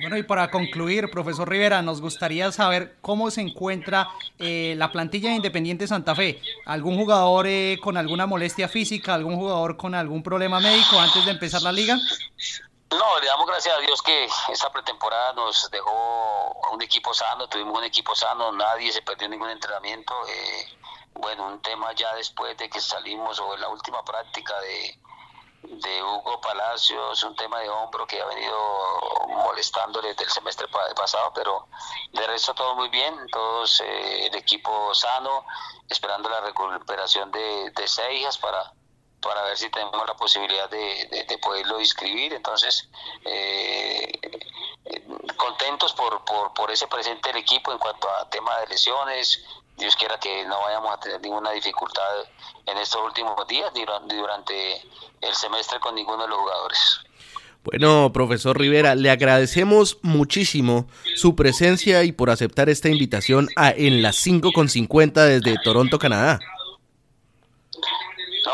[0.00, 4.08] Bueno, y para concluir, profesor Rivera, nos gustaría saber cómo se encuentra
[4.38, 6.40] eh, la plantilla de Independiente Santa Fe.
[6.66, 11.32] ¿Algún jugador eh, con alguna molestia física, algún jugador con algún problema médico antes de
[11.32, 11.98] empezar la liga?
[12.90, 17.76] No, le damos gracias a Dios que esta pretemporada nos dejó un equipo sano, tuvimos
[17.78, 20.14] un equipo sano, nadie se perdió ningún entrenamiento.
[20.28, 20.78] Eh,
[21.14, 24.98] bueno, un tema ya después de que salimos o en la última práctica de,
[25.62, 28.56] de Hugo Palacios, un tema de hombro que ha venido
[29.28, 31.66] molestándole desde el semestre pasado, pero
[32.12, 35.44] de resto todo muy bien, todos eh, el equipo sano,
[35.88, 38.72] esperando la recuperación de, de Seijas para,
[39.20, 42.32] para ver si tenemos la posibilidad de, poderlo inscribir.
[42.32, 42.88] Entonces,
[43.24, 44.12] eh,
[45.36, 49.44] contentos por, por, por ese presente del equipo en cuanto a tema de lesiones,
[49.76, 52.02] Dios quiera que no vayamos a tener ninguna dificultad
[52.66, 53.84] en estos últimos días ni
[54.16, 54.82] durante
[55.20, 57.00] el semestre con ninguno de los jugadores.
[57.62, 60.86] Bueno, profesor Rivera, le agradecemos muchísimo
[61.16, 66.38] su presencia y por aceptar esta invitación a En las 5.50 desde Toronto, Canadá.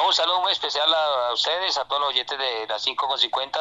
[0.01, 3.59] Un saludo muy especial a, ustedes, a todos los oyentes de las 5.50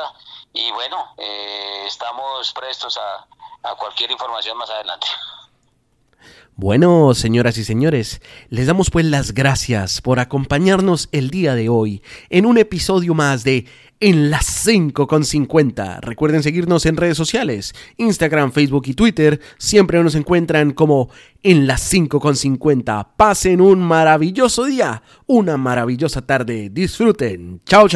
[0.53, 5.07] y bueno, eh, estamos prestos a, cualquier información más adelante.
[6.55, 12.01] Bueno, señoras y señores, les damos pues las gracias por acompañarnos el día de hoy
[12.29, 13.65] en un episodio más de
[13.99, 15.99] En las 5 con 50.
[16.01, 19.39] Recuerden seguirnos en redes sociales, Instagram, Facebook y Twitter.
[19.59, 21.09] Siempre nos encuentran como
[21.43, 23.15] En las 5 con 50.
[23.17, 26.69] Pasen un maravilloso día, una maravillosa tarde.
[26.69, 27.61] Disfruten.
[27.65, 27.89] Chao, chao.